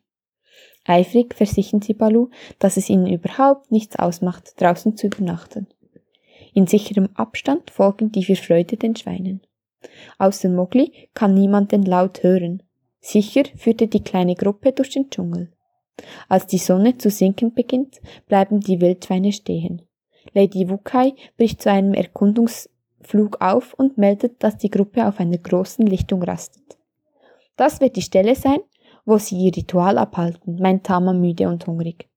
[0.86, 5.68] Eifrig versichern sie Balu, dass es ihnen überhaupt nichts ausmacht, draußen zu übernachten.
[6.54, 9.42] In sicherem Abstand folgen die vier Freude den Schweinen.
[10.18, 12.64] Außer Mogli kann niemand den Laut hören.
[13.00, 15.52] Sicher führte die kleine Gruppe durch den Dschungel.
[16.28, 19.82] Als die Sonne zu sinken beginnt, bleiben die Wildschweine stehen.
[20.34, 25.86] Lady Wukai bricht zu einem Erkundungsflug auf und meldet, dass die Gruppe auf einer großen
[25.86, 26.78] Lichtung rastet.
[27.56, 28.60] Das wird die Stelle sein,
[29.06, 32.08] wo sie ihr Ritual abhalten, meint Tama müde und hungrig.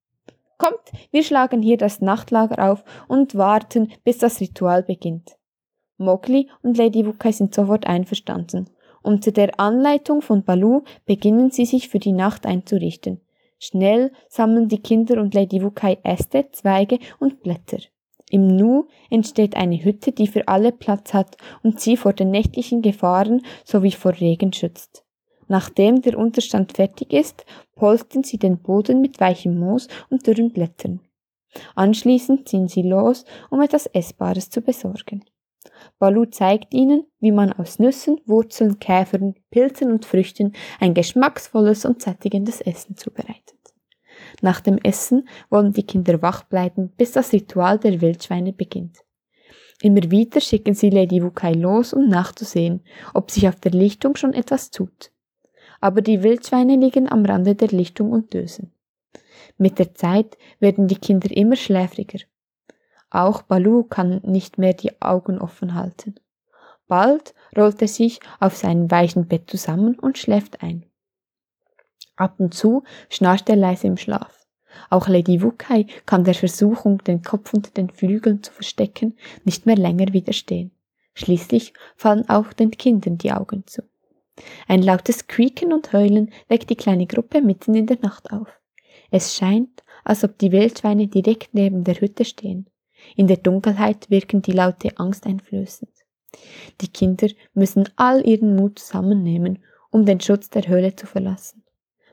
[0.59, 5.37] Kommt, wir schlagen hier das Nachtlager auf und warten, bis das Ritual beginnt.
[5.99, 8.69] Mowgli und Lady Wukai sind sofort einverstanden.
[9.03, 13.21] Unter der Anleitung von Balu beginnen sie sich für die Nacht einzurichten.
[13.59, 17.79] Schnell sammeln die Kinder und Lady Wukai Äste, Zweige und Blätter.
[18.31, 22.81] Im Nu entsteht eine Hütte, die für alle Platz hat und sie vor den nächtlichen
[22.81, 25.05] Gefahren sowie vor Regen schützt.
[25.49, 31.01] Nachdem der Unterstand fertig ist, polstern sie den Boden mit weichem Moos und dürren Blättern.
[31.75, 35.25] Anschließend ziehen sie los, um etwas Essbares zu besorgen.
[36.03, 42.03] Balu zeigt ihnen, wie man aus Nüssen, Wurzeln, Käfern, Pilzen und Früchten ein geschmacksvolles und
[42.03, 43.73] sättigendes Essen zubereitet.
[44.41, 48.99] Nach dem Essen wollen die Kinder wach bleiben, bis das Ritual der Wildschweine beginnt.
[49.81, 52.83] Immer wieder schicken sie Lady Wukai los, um nachzusehen,
[53.15, 55.13] ob sich auf der Lichtung schon etwas tut.
[55.81, 58.73] Aber die Wildschweine liegen am Rande der Lichtung und dösen.
[59.57, 62.19] Mit der Zeit werden die Kinder immer schläfriger.
[63.13, 66.15] Auch Balu kann nicht mehr die Augen offen halten.
[66.89, 70.87] Bald rollt er sich auf seinem weichen Bett zusammen und schläft ein.
[72.17, 74.47] Ab und zu schnarcht er leise im Schlaf.
[74.89, 79.77] Auch Lady Wukai kann der Versuchung, den Kopf unter den Flügeln zu verstecken, nicht mehr
[79.77, 80.71] länger widerstehen.
[81.15, 83.83] Schließlich fallen auch den Kindern die Augen zu.
[84.67, 88.49] Ein lautes Quieken und Heulen weckt die kleine Gruppe mitten in der Nacht auf.
[89.11, 92.71] Es scheint, als ob die Wildschweine direkt neben der Hütte stehen.
[93.17, 95.91] In der Dunkelheit wirken die Laute angsteinflößend.
[96.81, 99.59] Die Kinder müssen all ihren Mut zusammennehmen,
[99.91, 101.65] um den Schutz der Höhle zu verlassen.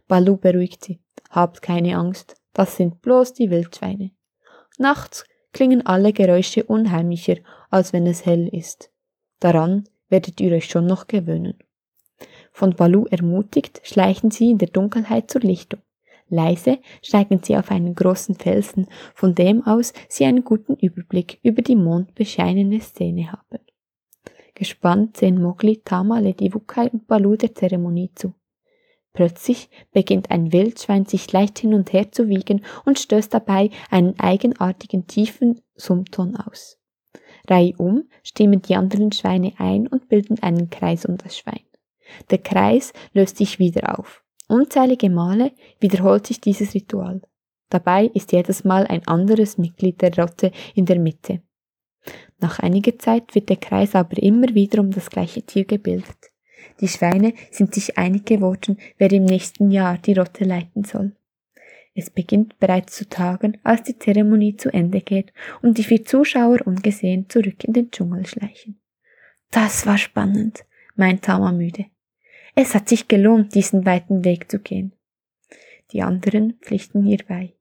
[0.07, 0.99] Balu beruhigt sie.
[1.29, 4.11] Habt keine Angst, das sind bloß die Wildschweine.
[4.77, 7.37] Nachts klingen alle Geräusche unheimlicher,
[7.69, 8.91] als wenn es hell ist.
[9.39, 11.57] Daran werdet ihr euch schon noch gewöhnen.
[12.51, 15.81] Von Balu ermutigt, schleichen sie in der Dunkelheit zur Lichtung.
[16.29, 21.61] Leise steigen sie auf einen großen Felsen, von dem aus sie einen guten Überblick über
[21.61, 23.59] die mondbescheinene Szene haben.
[24.55, 28.33] Gespannt sehen Mowgli, Tama, Lady Wukai und Balu der Zeremonie zu.
[29.13, 34.19] Plötzlich beginnt ein Wildschwein sich leicht hin und her zu wiegen und stößt dabei einen
[34.19, 36.77] eigenartigen tiefen Summton aus.
[37.47, 41.63] Reihum stimmen die anderen Schweine ein und bilden einen Kreis um das Schwein.
[42.29, 44.23] Der Kreis löst sich wieder auf.
[44.49, 47.21] Unzählige Male wiederholt sich dieses Ritual.
[47.69, 51.43] Dabei ist jedes Mal ein anderes Mitglied der Rotte in der Mitte.
[52.39, 56.17] Nach einiger Zeit wird der Kreis aber immer wieder um das gleiche Tier gebildet.
[56.81, 61.15] Die Schweine sind sich einig geworden, wer im nächsten Jahr die Rotte leiten soll.
[61.93, 65.31] Es beginnt bereits zu tagen, als die Zeremonie zu Ende geht
[65.61, 68.79] und die vier Zuschauer ungesehen zurück in den Dschungel schleichen.
[69.51, 71.85] Das war spannend, meint Tama müde.
[72.55, 74.93] Es hat sich gelohnt, diesen weiten Weg zu gehen.
[75.91, 77.53] Die anderen pflichten hierbei.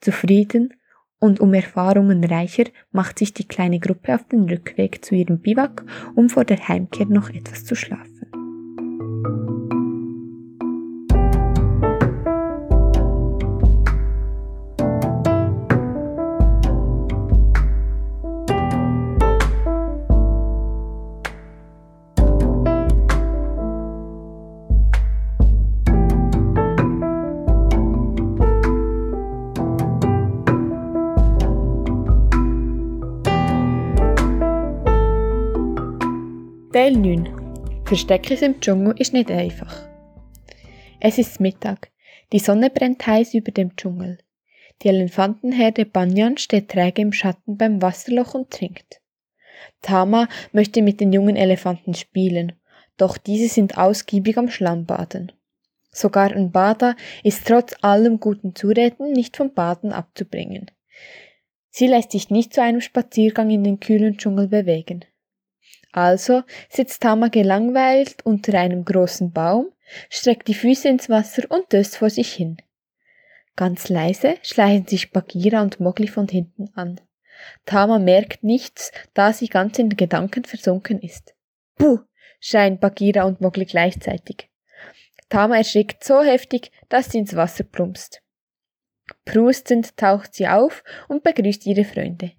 [0.00, 0.74] Zufrieden
[1.18, 5.84] und um Erfahrungen reicher macht sich die kleine Gruppe auf den Rückweg zu ihrem Biwak,
[6.14, 9.55] um vor der Heimkehr noch etwas zu schlafen.
[36.76, 39.88] Teil 9 Verstecken im Dschungel ist nicht einfach.
[41.00, 41.90] Es ist Mittag.
[42.34, 44.18] Die Sonne brennt heiß über dem Dschungel.
[44.82, 49.00] Die Elefantenherde Banyan steht träge im Schatten beim Wasserloch und trinkt.
[49.80, 52.52] Tama möchte mit den jungen Elefanten spielen,
[52.98, 55.32] doch diese sind ausgiebig am Schlammbaden.
[55.92, 60.70] Sogar ein Bader ist trotz allem guten Zureden nicht vom Baden abzubringen.
[61.70, 65.06] Sie lässt sich nicht zu einem Spaziergang in den kühlen Dschungel bewegen.
[65.96, 69.72] Also sitzt Tama gelangweilt unter einem großen Baum,
[70.10, 72.58] streckt die Füße ins Wasser und döst vor sich hin.
[73.56, 77.00] Ganz leise schleichen sich Bagheera und Mowgli von hinten an.
[77.64, 81.34] Tama merkt nichts, da sie ganz in Gedanken versunken ist.
[81.76, 82.00] Puh,
[82.40, 84.50] schreien Bagheera und Mowgli gleichzeitig.
[85.30, 88.20] Tama erschrickt so heftig, dass sie ins Wasser plumpst.
[89.24, 92.32] Prustend taucht sie auf und begrüßt ihre Freunde.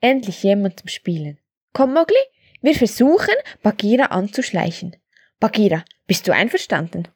[0.00, 1.38] Endlich jemand zum Spielen.
[1.74, 2.16] Komm, Mogli,
[2.64, 4.96] wir versuchen, Bagheera anzuschleichen.
[5.38, 7.08] Bagheera, bist du einverstanden?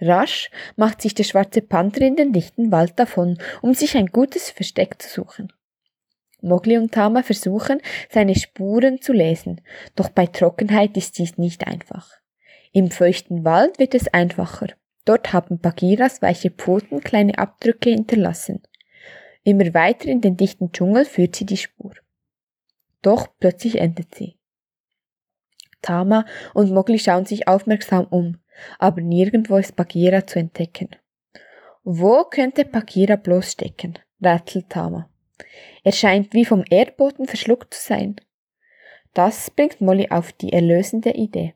[0.00, 4.50] Rasch macht sich der schwarze Panther in den dichten Wald davon, um sich ein gutes
[4.50, 5.52] Versteck zu suchen.
[6.40, 9.60] Mogli und Tama versuchen, seine Spuren zu lesen,
[9.96, 12.12] doch bei Trockenheit ist dies nicht einfach.
[12.72, 14.68] Im feuchten Wald wird es einfacher.
[15.04, 18.62] Dort haben Bagheeras weiche Pfoten kleine Abdrücke hinterlassen.
[19.42, 21.92] Immer weiter in den dichten Dschungel führt sie die Spur.
[23.02, 24.39] Doch plötzlich endet sie.
[25.82, 26.24] Tama
[26.54, 28.38] und Mogli schauen sich aufmerksam um,
[28.78, 30.88] aber nirgendwo ist Bagheera zu entdecken.
[31.82, 33.98] Wo könnte Bagheera bloß stecken?
[34.22, 35.08] rätselt Tama.
[35.82, 38.16] Er scheint wie vom Erdboden verschluckt zu sein.
[39.14, 41.54] Das bringt Molly auf die erlösende Idee.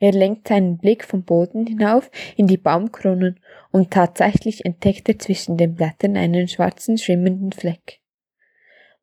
[0.00, 3.40] Er lenkt seinen Blick vom Boden hinauf in die Baumkronen
[3.72, 8.00] und tatsächlich entdeckt er zwischen den Blättern einen schwarzen schwimmenden Fleck.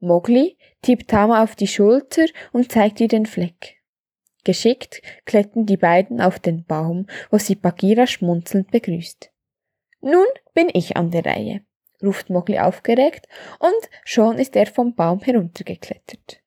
[0.06, 3.82] Mowgli tippt Tama auf die Schulter und zeigt ihr den Fleck.
[4.44, 9.32] Geschickt klettern die beiden auf den Baum, wo sie Bagheera schmunzelnd begrüßt.
[10.02, 11.62] Nun bin ich an der Reihe
[12.04, 13.28] ruft Mogli aufgeregt,
[13.60, 16.42] und schon ist er vom Baum heruntergeklettert.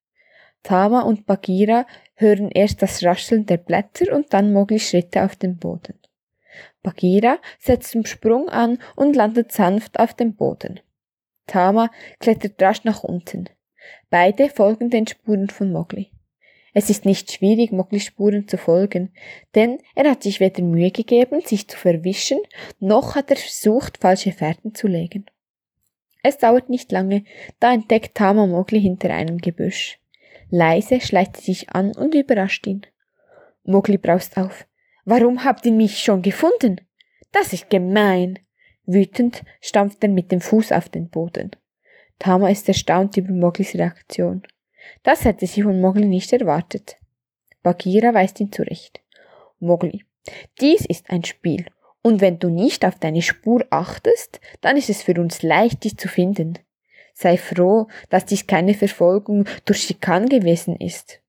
[0.63, 5.57] Tama und Bagheera hören erst das Rascheln der Blätter und dann Moglis Schritte auf dem
[5.57, 5.99] Boden.
[6.83, 10.81] Bagheera setzt zum Sprung an und landet sanft auf dem Boden.
[11.49, 11.91] Tama
[12.21, 13.49] klettert rasch nach unten.
[14.11, 16.13] Beide folgen den Spuren von Mogli.
[16.75, 19.13] Es ist nicht schwierig, Moglis Spuren zu folgen,
[19.57, 22.39] denn er hat sich weder Mühe gegeben, sich zu verwischen,
[22.79, 25.27] noch hat er versucht, falsche Fährten zu legen.
[26.23, 27.25] Es dauert nicht lange,
[27.59, 29.99] da entdeckt Tama Mowgli hinter einem Gebüsch.
[30.51, 32.83] Leise schleicht sie sich an und überrascht ihn.
[33.65, 34.67] Mowgli braust auf.
[35.05, 36.81] Warum habt ihr mich schon gefunden?
[37.33, 38.39] Das ist gemein.
[38.91, 41.51] Wütend stampft er mit dem Fuß auf den Boden.
[42.19, 44.43] Tama ist erstaunt über Moglis Reaktion.
[45.03, 46.97] Das hätte sie von Mogli nicht erwartet.
[47.63, 49.03] Bagheera weist ihn zurecht.
[49.61, 50.05] Mogli,
[50.59, 51.67] dies ist ein Spiel
[52.01, 55.99] und wenn du nicht auf deine Spur achtest, dann ist es für uns leicht, dich
[55.99, 56.59] zu finden.
[57.13, 61.21] Sei froh, dass dies keine Verfolgung durch Schikan gewesen ist.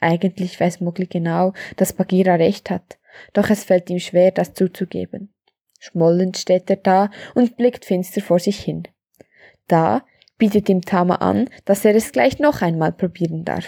[0.00, 2.96] Eigentlich weiß Mowgli genau, dass Bagheera recht hat,
[3.34, 5.35] doch es fällt ihm schwer, das zuzugeben.
[5.78, 8.84] Schmollend steht er da und blickt finster vor sich hin.
[9.68, 10.04] Da
[10.38, 13.66] bietet ihm Tama an, dass er es gleich noch einmal probieren darf.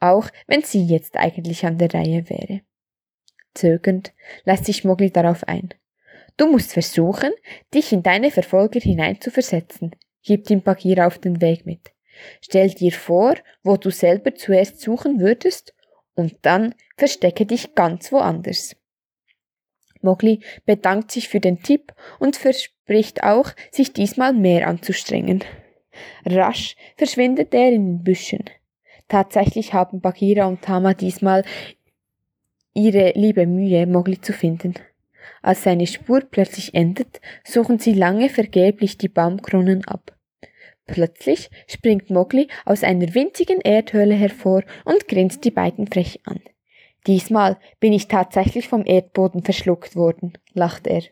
[0.00, 2.60] Auch wenn sie jetzt eigentlich an der Reihe wäre.
[3.54, 4.12] Zögernd
[4.44, 5.70] lässt sich Mogli darauf ein.
[6.36, 7.32] Du musst versuchen,
[7.72, 11.92] dich in deine Verfolger hineinzuversetzen, gibt ihm Bagheera auf den Weg mit.
[12.42, 15.72] Stell dir vor, wo du selber zuerst suchen würdest,
[16.14, 18.74] und dann verstecke dich ganz woanders.
[20.02, 25.44] Mogli bedankt sich für den Tipp und verspricht auch, sich diesmal mehr anzustrengen.
[26.24, 28.44] Rasch verschwindet er in den Büschen.
[29.08, 31.44] Tatsächlich haben Bagheera und Tama diesmal
[32.74, 34.74] ihre liebe Mühe, Mogli zu finden.
[35.42, 40.16] Als seine Spur plötzlich endet, suchen sie lange vergeblich die Baumkronen ab.
[40.86, 46.40] Plötzlich springt Mogli aus einer winzigen Erdhöhle hervor und grinst die beiden frech an.
[47.06, 51.02] Diesmal bin ich tatsächlich vom Erdboden verschluckt worden, lacht er.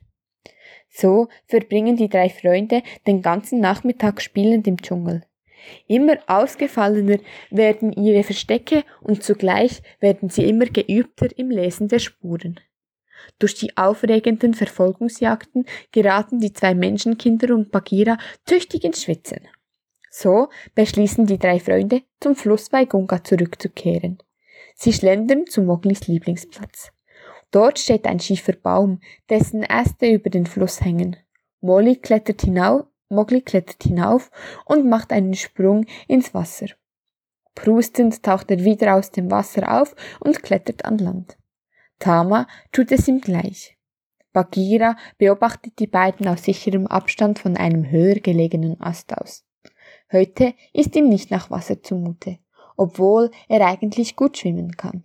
[0.90, 5.22] So verbringen die drei Freunde den ganzen Nachmittag spielend im Dschungel.
[5.86, 7.18] Immer ausgefallener
[7.50, 12.60] werden ihre Verstecke und zugleich werden sie immer geübter im Lesen der Spuren.
[13.38, 19.40] Durch die aufregenden Verfolgungsjagden geraten die zwei Menschenkinder und Bagheera tüchtig ins Schwitzen.
[20.10, 24.18] So beschließen die drei Freunde, zum Fluss bei Gunga zurückzukehren.
[24.74, 26.90] Sie schlendern zu Moglis Lieblingsplatz.
[27.50, 29.00] Dort steht ein schiefer Baum,
[29.30, 31.16] dessen Äste über den Fluss hängen.
[31.60, 34.30] Molly klettert hinauf Mogli klettert hinauf
[34.64, 36.66] und macht einen Sprung ins Wasser.
[37.54, 41.38] Prustend taucht er wieder aus dem Wasser auf und klettert an Land.
[41.98, 43.78] Tama tut es ihm gleich.
[44.32, 49.44] Bagheera beobachtet die beiden aus sicherem Abstand von einem höher gelegenen Ast aus.
[50.10, 52.38] Heute ist ihm nicht nach Wasser zumute,
[52.76, 55.04] obwohl er eigentlich gut schwimmen kann.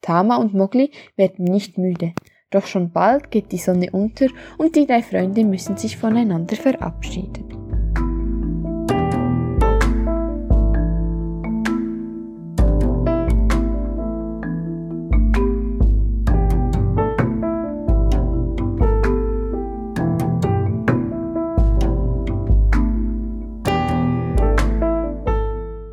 [0.00, 2.12] Tama und Mogli werden nicht müde,
[2.50, 4.26] doch schon bald geht die Sonne unter
[4.58, 7.54] und die drei Freunde müssen sich voneinander verabschieden.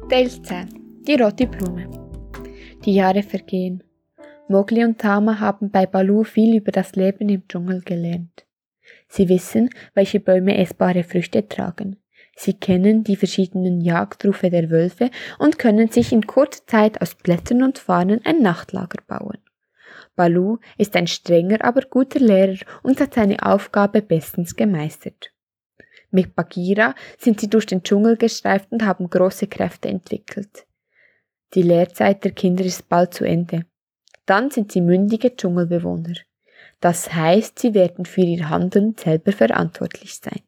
[0.09, 1.89] Teil 10 Die rote Blume
[2.85, 3.83] Die Jahre vergehen.
[4.47, 8.45] Mowgli und Tama haben bei Balu viel über das Leben im Dschungel gelernt.
[9.07, 11.97] Sie wissen, welche Bäume essbare Früchte tragen.
[12.35, 17.63] Sie kennen die verschiedenen Jagdrufe der Wölfe und können sich in kurzer Zeit aus Blättern
[17.63, 19.39] und Fahnen ein Nachtlager bauen.
[20.15, 25.31] Balu ist ein strenger, aber guter Lehrer und hat seine Aufgabe bestens gemeistert.
[26.11, 30.67] Mit Bagheera sind sie durch den Dschungel gestreift und haben große Kräfte entwickelt.
[31.53, 33.65] Die Lehrzeit der Kinder ist bald zu Ende.
[34.25, 36.13] Dann sind sie mündige Dschungelbewohner.
[36.79, 40.41] Das heißt, sie werden für ihr Handeln selber verantwortlich sein.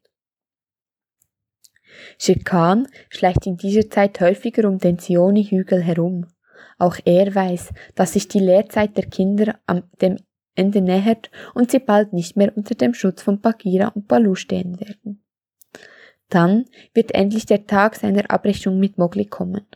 [2.18, 6.26] Shere schleicht in dieser Zeit häufiger um den Sioni-Hügel herum.
[6.78, 10.16] Auch er weiß, dass sich die Lehrzeit der Kinder am dem
[10.56, 14.80] Ende nähert und sie bald nicht mehr unter dem Schutz von Bagheera und Balu stehen
[14.80, 15.22] werden.
[16.28, 19.66] Dann wird endlich der Tag seiner Abrechnung mit Mowgli kommen.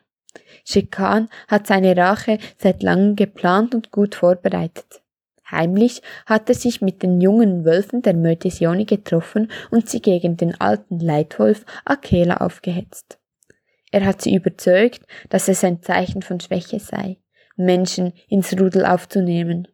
[0.69, 5.01] Shekan hat seine Rache seit langem geplant und gut vorbereitet.
[5.51, 10.37] Heimlich hat er sich mit den jungen Wölfen der Möte Sioni getroffen und sie gegen
[10.37, 13.19] den alten Leitwolf Akela aufgehetzt.
[13.93, 15.01] Er hat sie überzeugt,
[15.31, 17.17] dass es ein Zeichen von Schwäche sei,
[17.57, 19.69] Menschen ins Rudel aufzunehmen.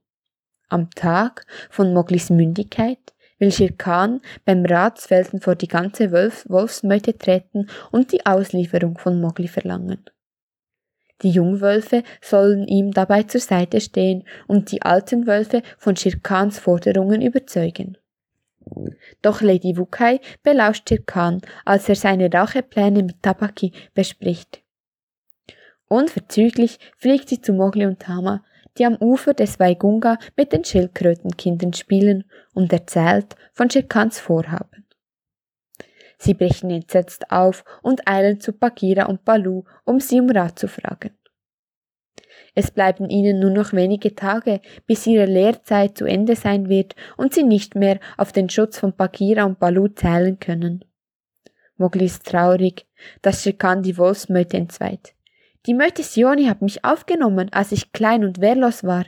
[0.68, 3.01] Am Tag von Moglis Mündigkeit
[3.40, 9.49] will Shirkan beim Ratsfelsen vor die ganze Wolf Wolfsmeute treten und die Auslieferung von Mogli
[9.49, 10.05] verlangen.
[11.25, 17.22] Die Jungwölfe sollen ihm dabei zur Seite stehen und die alten Wölfe von Shirkans Forderungen
[17.22, 17.97] überzeugen.
[19.22, 24.62] Doch Lady Wukai belauscht Shirkan, als er seine Rachepläne mit Tabaki bespricht.
[25.89, 28.45] Unverzüglich fliegt sie zu Mogli und Tama,
[28.77, 34.84] die am Ufer des Waigunga mit den Schildkrötenkindern spielen und erzählt von Shirkans Vorhaben.
[36.18, 40.68] Sie brechen entsetzt auf und eilen zu Bagheera und Balu, um sie um Rat zu
[40.68, 41.16] fragen.
[42.54, 47.34] Es bleiben ihnen nur noch wenige Tage, bis ihre Lehrzeit zu Ende sein wird und
[47.34, 50.84] sie nicht mehr auf den Schutz von Bagheera und Balu zählen können.
[51.76, 52.86] Mowgli ist traurig,
[53.22, 55.14] dass Shere die Wolfsmeute entzweit.
[55.66, 59.06] Die Meute Sioni hat mich aufgenommen, als ich klein und wehrlos war,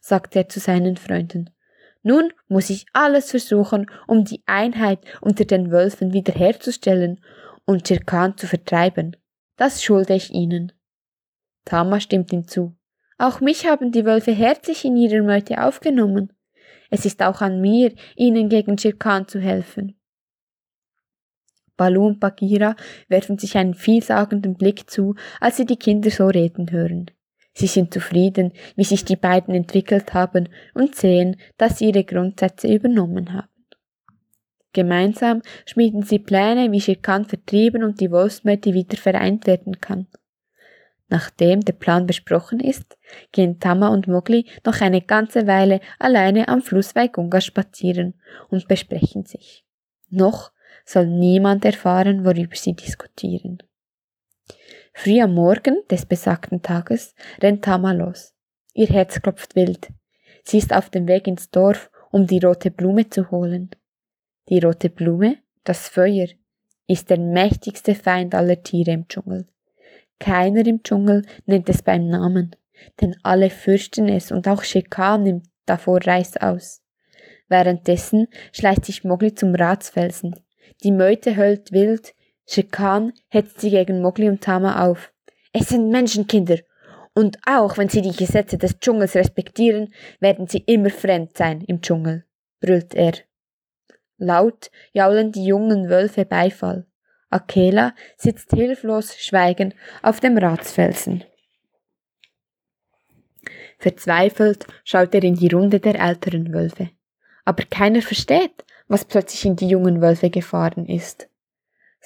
[0.00, 1.50] sagte er zu seinen Freunden.
[2.06, 7.18] Nun muss ich alles versuchen, um die Einheit unter den Wölfen wiederherzustellen
[7.64, 9.16] und Shirkan zu vertreiben.
[9.56, 10.70] Das schulde ich ihnen.
[11.64, 12.76] Tama stimmt ihm zu.
[13.18, 16.32] Auch mich haben die Wölfe herzlich in ihrer Meute aufgenommen.
[16.90, 19.98] Es ist auch an mir, ihnen gegen Shirkan zu helfen.
[21.76, 22.76] Balu und Bagheera
[23.08, 27.10] werfen sich einen vielsagenden Blick zu, als sie die Kinder so reden hören.
[27.58, 32.68] Sie sind zufrieden, wie sich die beiden entwickelt haben und sehen, dass sie ihre Grundsätze
[32.68, 33.48] übernommen haben.
[34.74, 40.06] Gemeinsam schmieden sie Pläne, wie Shirkan vertrieben und die Wolfsmette wieder vereint werden kann.
[41.08, 42.98] Nachdem der Plan besprochen ist,
[43.32, 49.24] gehen Tama und Mowgli noch eine ganze Weile alleine am Fluss Waigunga spazieren und besprechen
[49.24, 49.64] sich.
[50.10, 50.52] Noch
[50.84, 53.62] soll niemand erfahren, worüber sie diskutieren.
[54.98, 58.32] Früh am Morgen des besagten Tages rennt Tama los.
[58.72, 59.88] Ihr Herz klopft wild.
[60.42, 63.68] Sie ist auf dem Weg ins Dorf, um die rote Blume zu holen.
[64.48, 66.28] Die rote Blume, das Feuer,
[66.86, 69.46] ist der mächtigste Feind aller Tiere im Dschungel.
[70.18, 72.56] Keiner im Dschungel nennt es beim Namen,
[73.02, 76.82] denn alle fürchten es und auch Shekar nimmt davor Reis aus.
[77.48, 80.40] Währenddessen schleicht sich Mogli zum Ratsfelsen.
[80.82, 82.14] Die Meute höllt wild,
[82.46, 85.12] Shekan hetzt sie gegen Mowgli und Tama auf.
[85.52, 86.58] Es sind Menschenkinder.
[87.14, 91.80] Und auch wenn sie die Gesetze des Dschungels respektieren, werden sie immer fremd sein im
[91.80, 92.24] Dschungel,
[92.60, 93.14] brüllt er.
[94.18, 96.86] Laut jaulen die jungen Wölfe Beifall.
[97.30, 101.24] Akela sitzt hilflos schweigend auf dem Ratsfelsen.
[103.78, 106.90] Verzweifelt schaut er in die Runde der älteren Wölfe.
[107.44, 111.28] Aber keiner versteht, was plötzlich in die jungen Wölfe gefahren ist.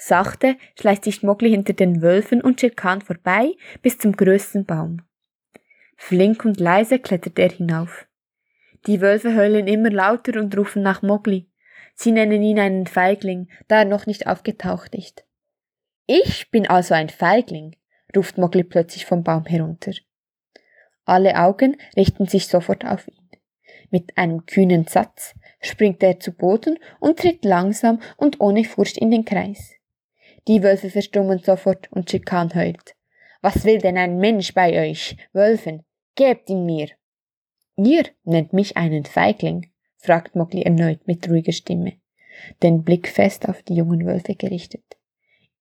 [0.03, 3.51] Sachte schleicht sich Mowgli hinter den Wölfen und Shere vorbei
[3.83, 5.03] bis zum größten Baum.
[5.95, 8.07] Flink und leise klettert er hinauf.
[8.87, 11.47] Die Wölfe heulen immer lauter und rufen nach Mowgli.
[11.93, 15.23] Sie nennen ihn einen Feigling, da er noch nicht aufgetaucht ist.
[16.07, 17.75] Ich bin also ein Feigling,
[18.15, 19.91] ruft Mowgli plötzlich vom Baum herunter.
[21.05, 23.29] Alle Augen richten sich sofort auf ihn.
[23.91, 29.11] Mit einem kühnen Satz springt er zu Boden und tritt langsam und ohne Furcht in
[29.11, 29.75] den Kreis.
[30.47, 32.95] Die Wölfe verstummen sofort und Schikan heult.
[33.41, 35.83] Was will denn ein Mensch bei euch, Wölfen?
[36.15, 36.89] Gebt ihn mir.
[37.77, 41.93] Ihr nennt mich einen Feigling, fragt Mowgli erneut mit ruhiger Stimme,
[42.61, 44.83] den Blick fest auf die jungen Wölfe gerichtet.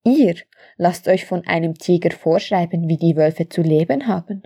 [0.04, 0.36] Ihr
[0.76, 4.42] lasst euch von einem Tiger vorschreiben, wie die Wölfe zu leben haben.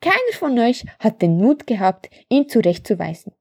[0.00, 3.32] Keiner von euch hat den Mut gehabt, ihn zurechtzuweisen.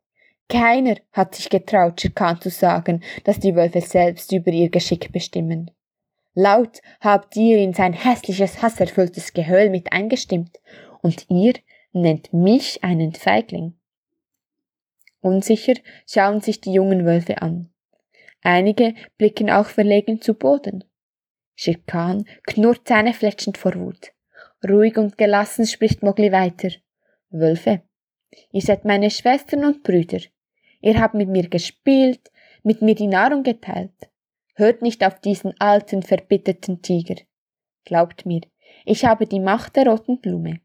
[0.49, 5.71] Keiner hat sich getraut, Schirkan zu sagen, dass die Wölfe selbst über ihr Geschick bestimmen.
[6.35, 10.59] Laut habt ihr in sein hässliches, hasserfülltes Gehöhl mit eingestimmt,
[11.01, 11.53] und ihr
[11.91, 13.75] nennt mich einen Feigling.
[15.21, 15.75] Unsicher
[16.07, 17.69] schauen sich die jungen Wölfe an.
[18.41, 20.83] Einige blicken auch verlegen zu Boden.
[21.55, 24.11] Schirkan knurrt zähnefletschend vor Wut.
[24.67, 26.69] Ruhig und gelassen spricht Mogli weiter.
[27.29, 27.81] Wölfe,
[28.51, 30.19] ihr seid meine Schwestern und Brüder.
[30.83, 32.29] Ihr habt mit mir gespielt,
[32.61, 34.09] mit mir die Nahrung geteilt.
[34.53, 37.15] Hört nicht auf diesen alten, verbitterten Tiger.
[37.85, 38.41] Glaubt mir,
[38.83, 40.59] ich habe die Macht der roten Blume.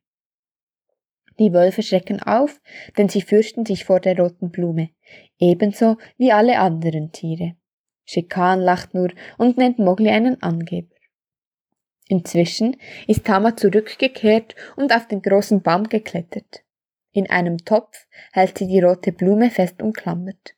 [1.39, 2.61] Die Wölfe schrecken auf,
[2.97, 4.91] denn sie fürchten sich vor der roten Blume,
[5.39, 7.55] ebenso wie alle anderen Tiere.
[8.05, 10.97] Schikan lacht nur und nennt Mogli einen Angeber.
[12.09, 16.65] Inzwischen ist Tama zurückgekehrt und auf den großen Baum geklettert.
[17.13, 20.55] In einem Topf hält sie die rote Blume fest umklammert.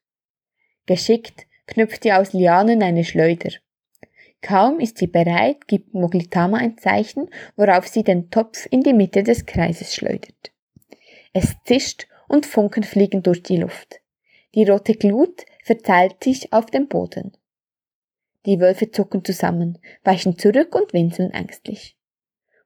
[0.86, 3.50] Geschickt knüpft sie aus Lianen eine Schleuder.
[4.42, 9.22] Kaum ist sie bereit, gibt Moglitama ein Zeichen, worauf sie den Topf in die Mitte
[9.22, 10.52] des Kreises schleudert.
[11.32, 14.00] Es zischt und Funken fliegen durch die Luft.
[14.54, 17.36] Die rote Glut verteilt sich auf dem Boden.
[18.46, 21.96] Die Wölfe zucken zusammen, weichen zurück und winseln ängstlich.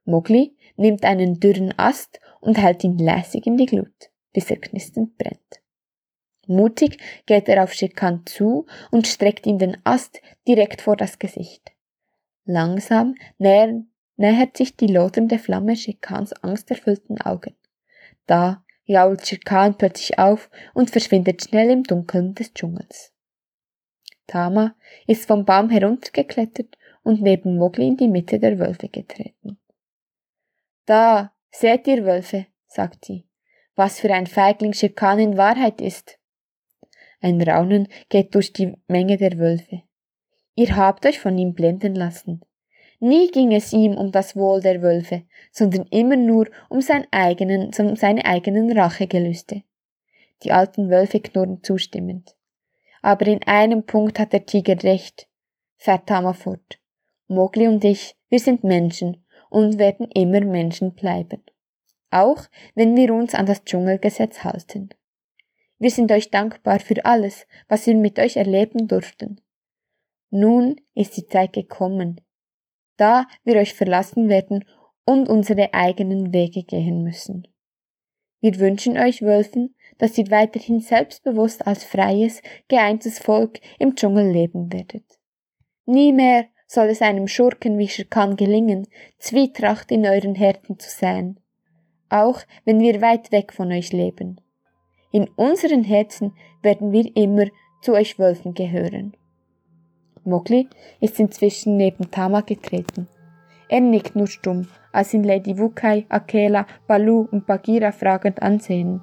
[0.05, 5.17] Mogli nimmt einen dürren Ast und hält ihn lässig in die Glut, bis er knisternd
[5.17, 5.63] brennt.
[6.47, 11.73] Mutig geht er auf Shekan zu und streckt ihm den Ast direkt vor das Gesicht.
[12.45, 17.57] Langsam nähern, nähert sich die lodernde Flamme Shekans angsterfüllten Augen.
[18.27, 23.13] Da jault Shekan plötzlich auf und verschwindet schnell im Dunkeln des Dschungels.
[24.27, 24.75] Tama
[25.07, 29.59] ist vom Baum heruntergeklettert und neben Mogli in die Mitte der Wölfe getreten.
[30.87, 33.25] Da, seht ihr Wölfe, sagt sie,
[33.77, 36.19] was für ein Feigling Shekan in Wahrheit ist.
[37.21, 39.83] Ein Raunen geht durch die Menge der Wölfe.
[40.57, 42.43] Ihr habt euch von ihm blenden lassen.
[42.99, 47.71] Nie ging es ihm um das Wohl der Wölfe, sondern immer nur um, sein eigenen,
[47.79, 49.63] um seine eigenen Rachegelüste.
[50.43, 52.35] Die alten Wölfe knurren zustimmend.
[53.01, 55.29] Aber in einem Punkt hat der Tiger recht,
[55.77, 56.81] fährt Tama fort.
[57.29, 59.24] Mogli und ich, wir sind Menschen
[59.55, 61.41] und werden immer Menschen bleiben.
[62.11, 62.43] Auch
[62.75, 64.89] wenn wir uns an das Dschungelgesetz halten.
[65.79, 69.41] Wir sind euch dankbar für alles, was wir mit euch erleben durften.
[70.31, 72.21] Nun ist die Zeit gekommen,
[72.97, 74.65] da wir euch verlassen werden
[75.05, 77.47] und unsere eigenen Wege gehen müssen.
[78.41, 84.73] Wir wünschen euch Wölfen, dass ihr weiterhin selbstbewusst als freies, geeintes Volk im Dschungel leben
[84.73, 85.05] werdet.
[85.87, 88.87] Nie mehr soll es einem Schurken wie Schirkan gelingen,
[89.19, 91.41] Zwietracht in euren Herzen zu säen,
[92.09, 94.41] auch wenn wir weit weg von euch leben.
[95.13, 97.47] In unseren Herzen werden wir immer
[97.83, 99.17] zu euch Wölfen gehören.
[100.25, 100.69] Mowgli
[101.01, 103.09] ist inzwischen neben Tama getreten.
[103.69, 109.03] Er nickt nur stumm, als ihn Lady Wukai, Akela, Balu und Bagheera fragend ansehen.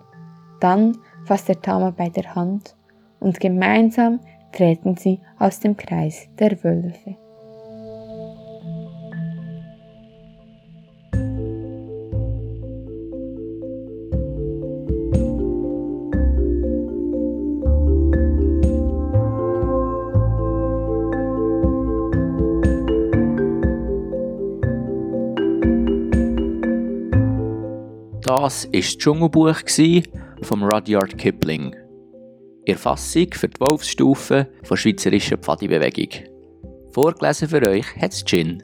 [0.59, 2.75] Dann fasst er Tama bei der Hand
[3.19, 4.19] und gemeinsam
[4.51, 7.17] treten sie aus dem Kreis der Wölfe.
[28.31, 29.57] Das war das Dschungelbuch
[30.43, 31.75] vom Rudyard Kipling.
[32.65, 36.23] Erfassung für die Wolfsstufe der Schweizerischen Pfadibewegung.
[36.91, 38.63] Vorgelesen für euch hat Gin.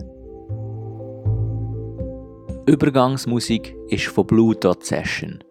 [2.66, 5.44] Übergangsmusik ist von Blue Dot Session.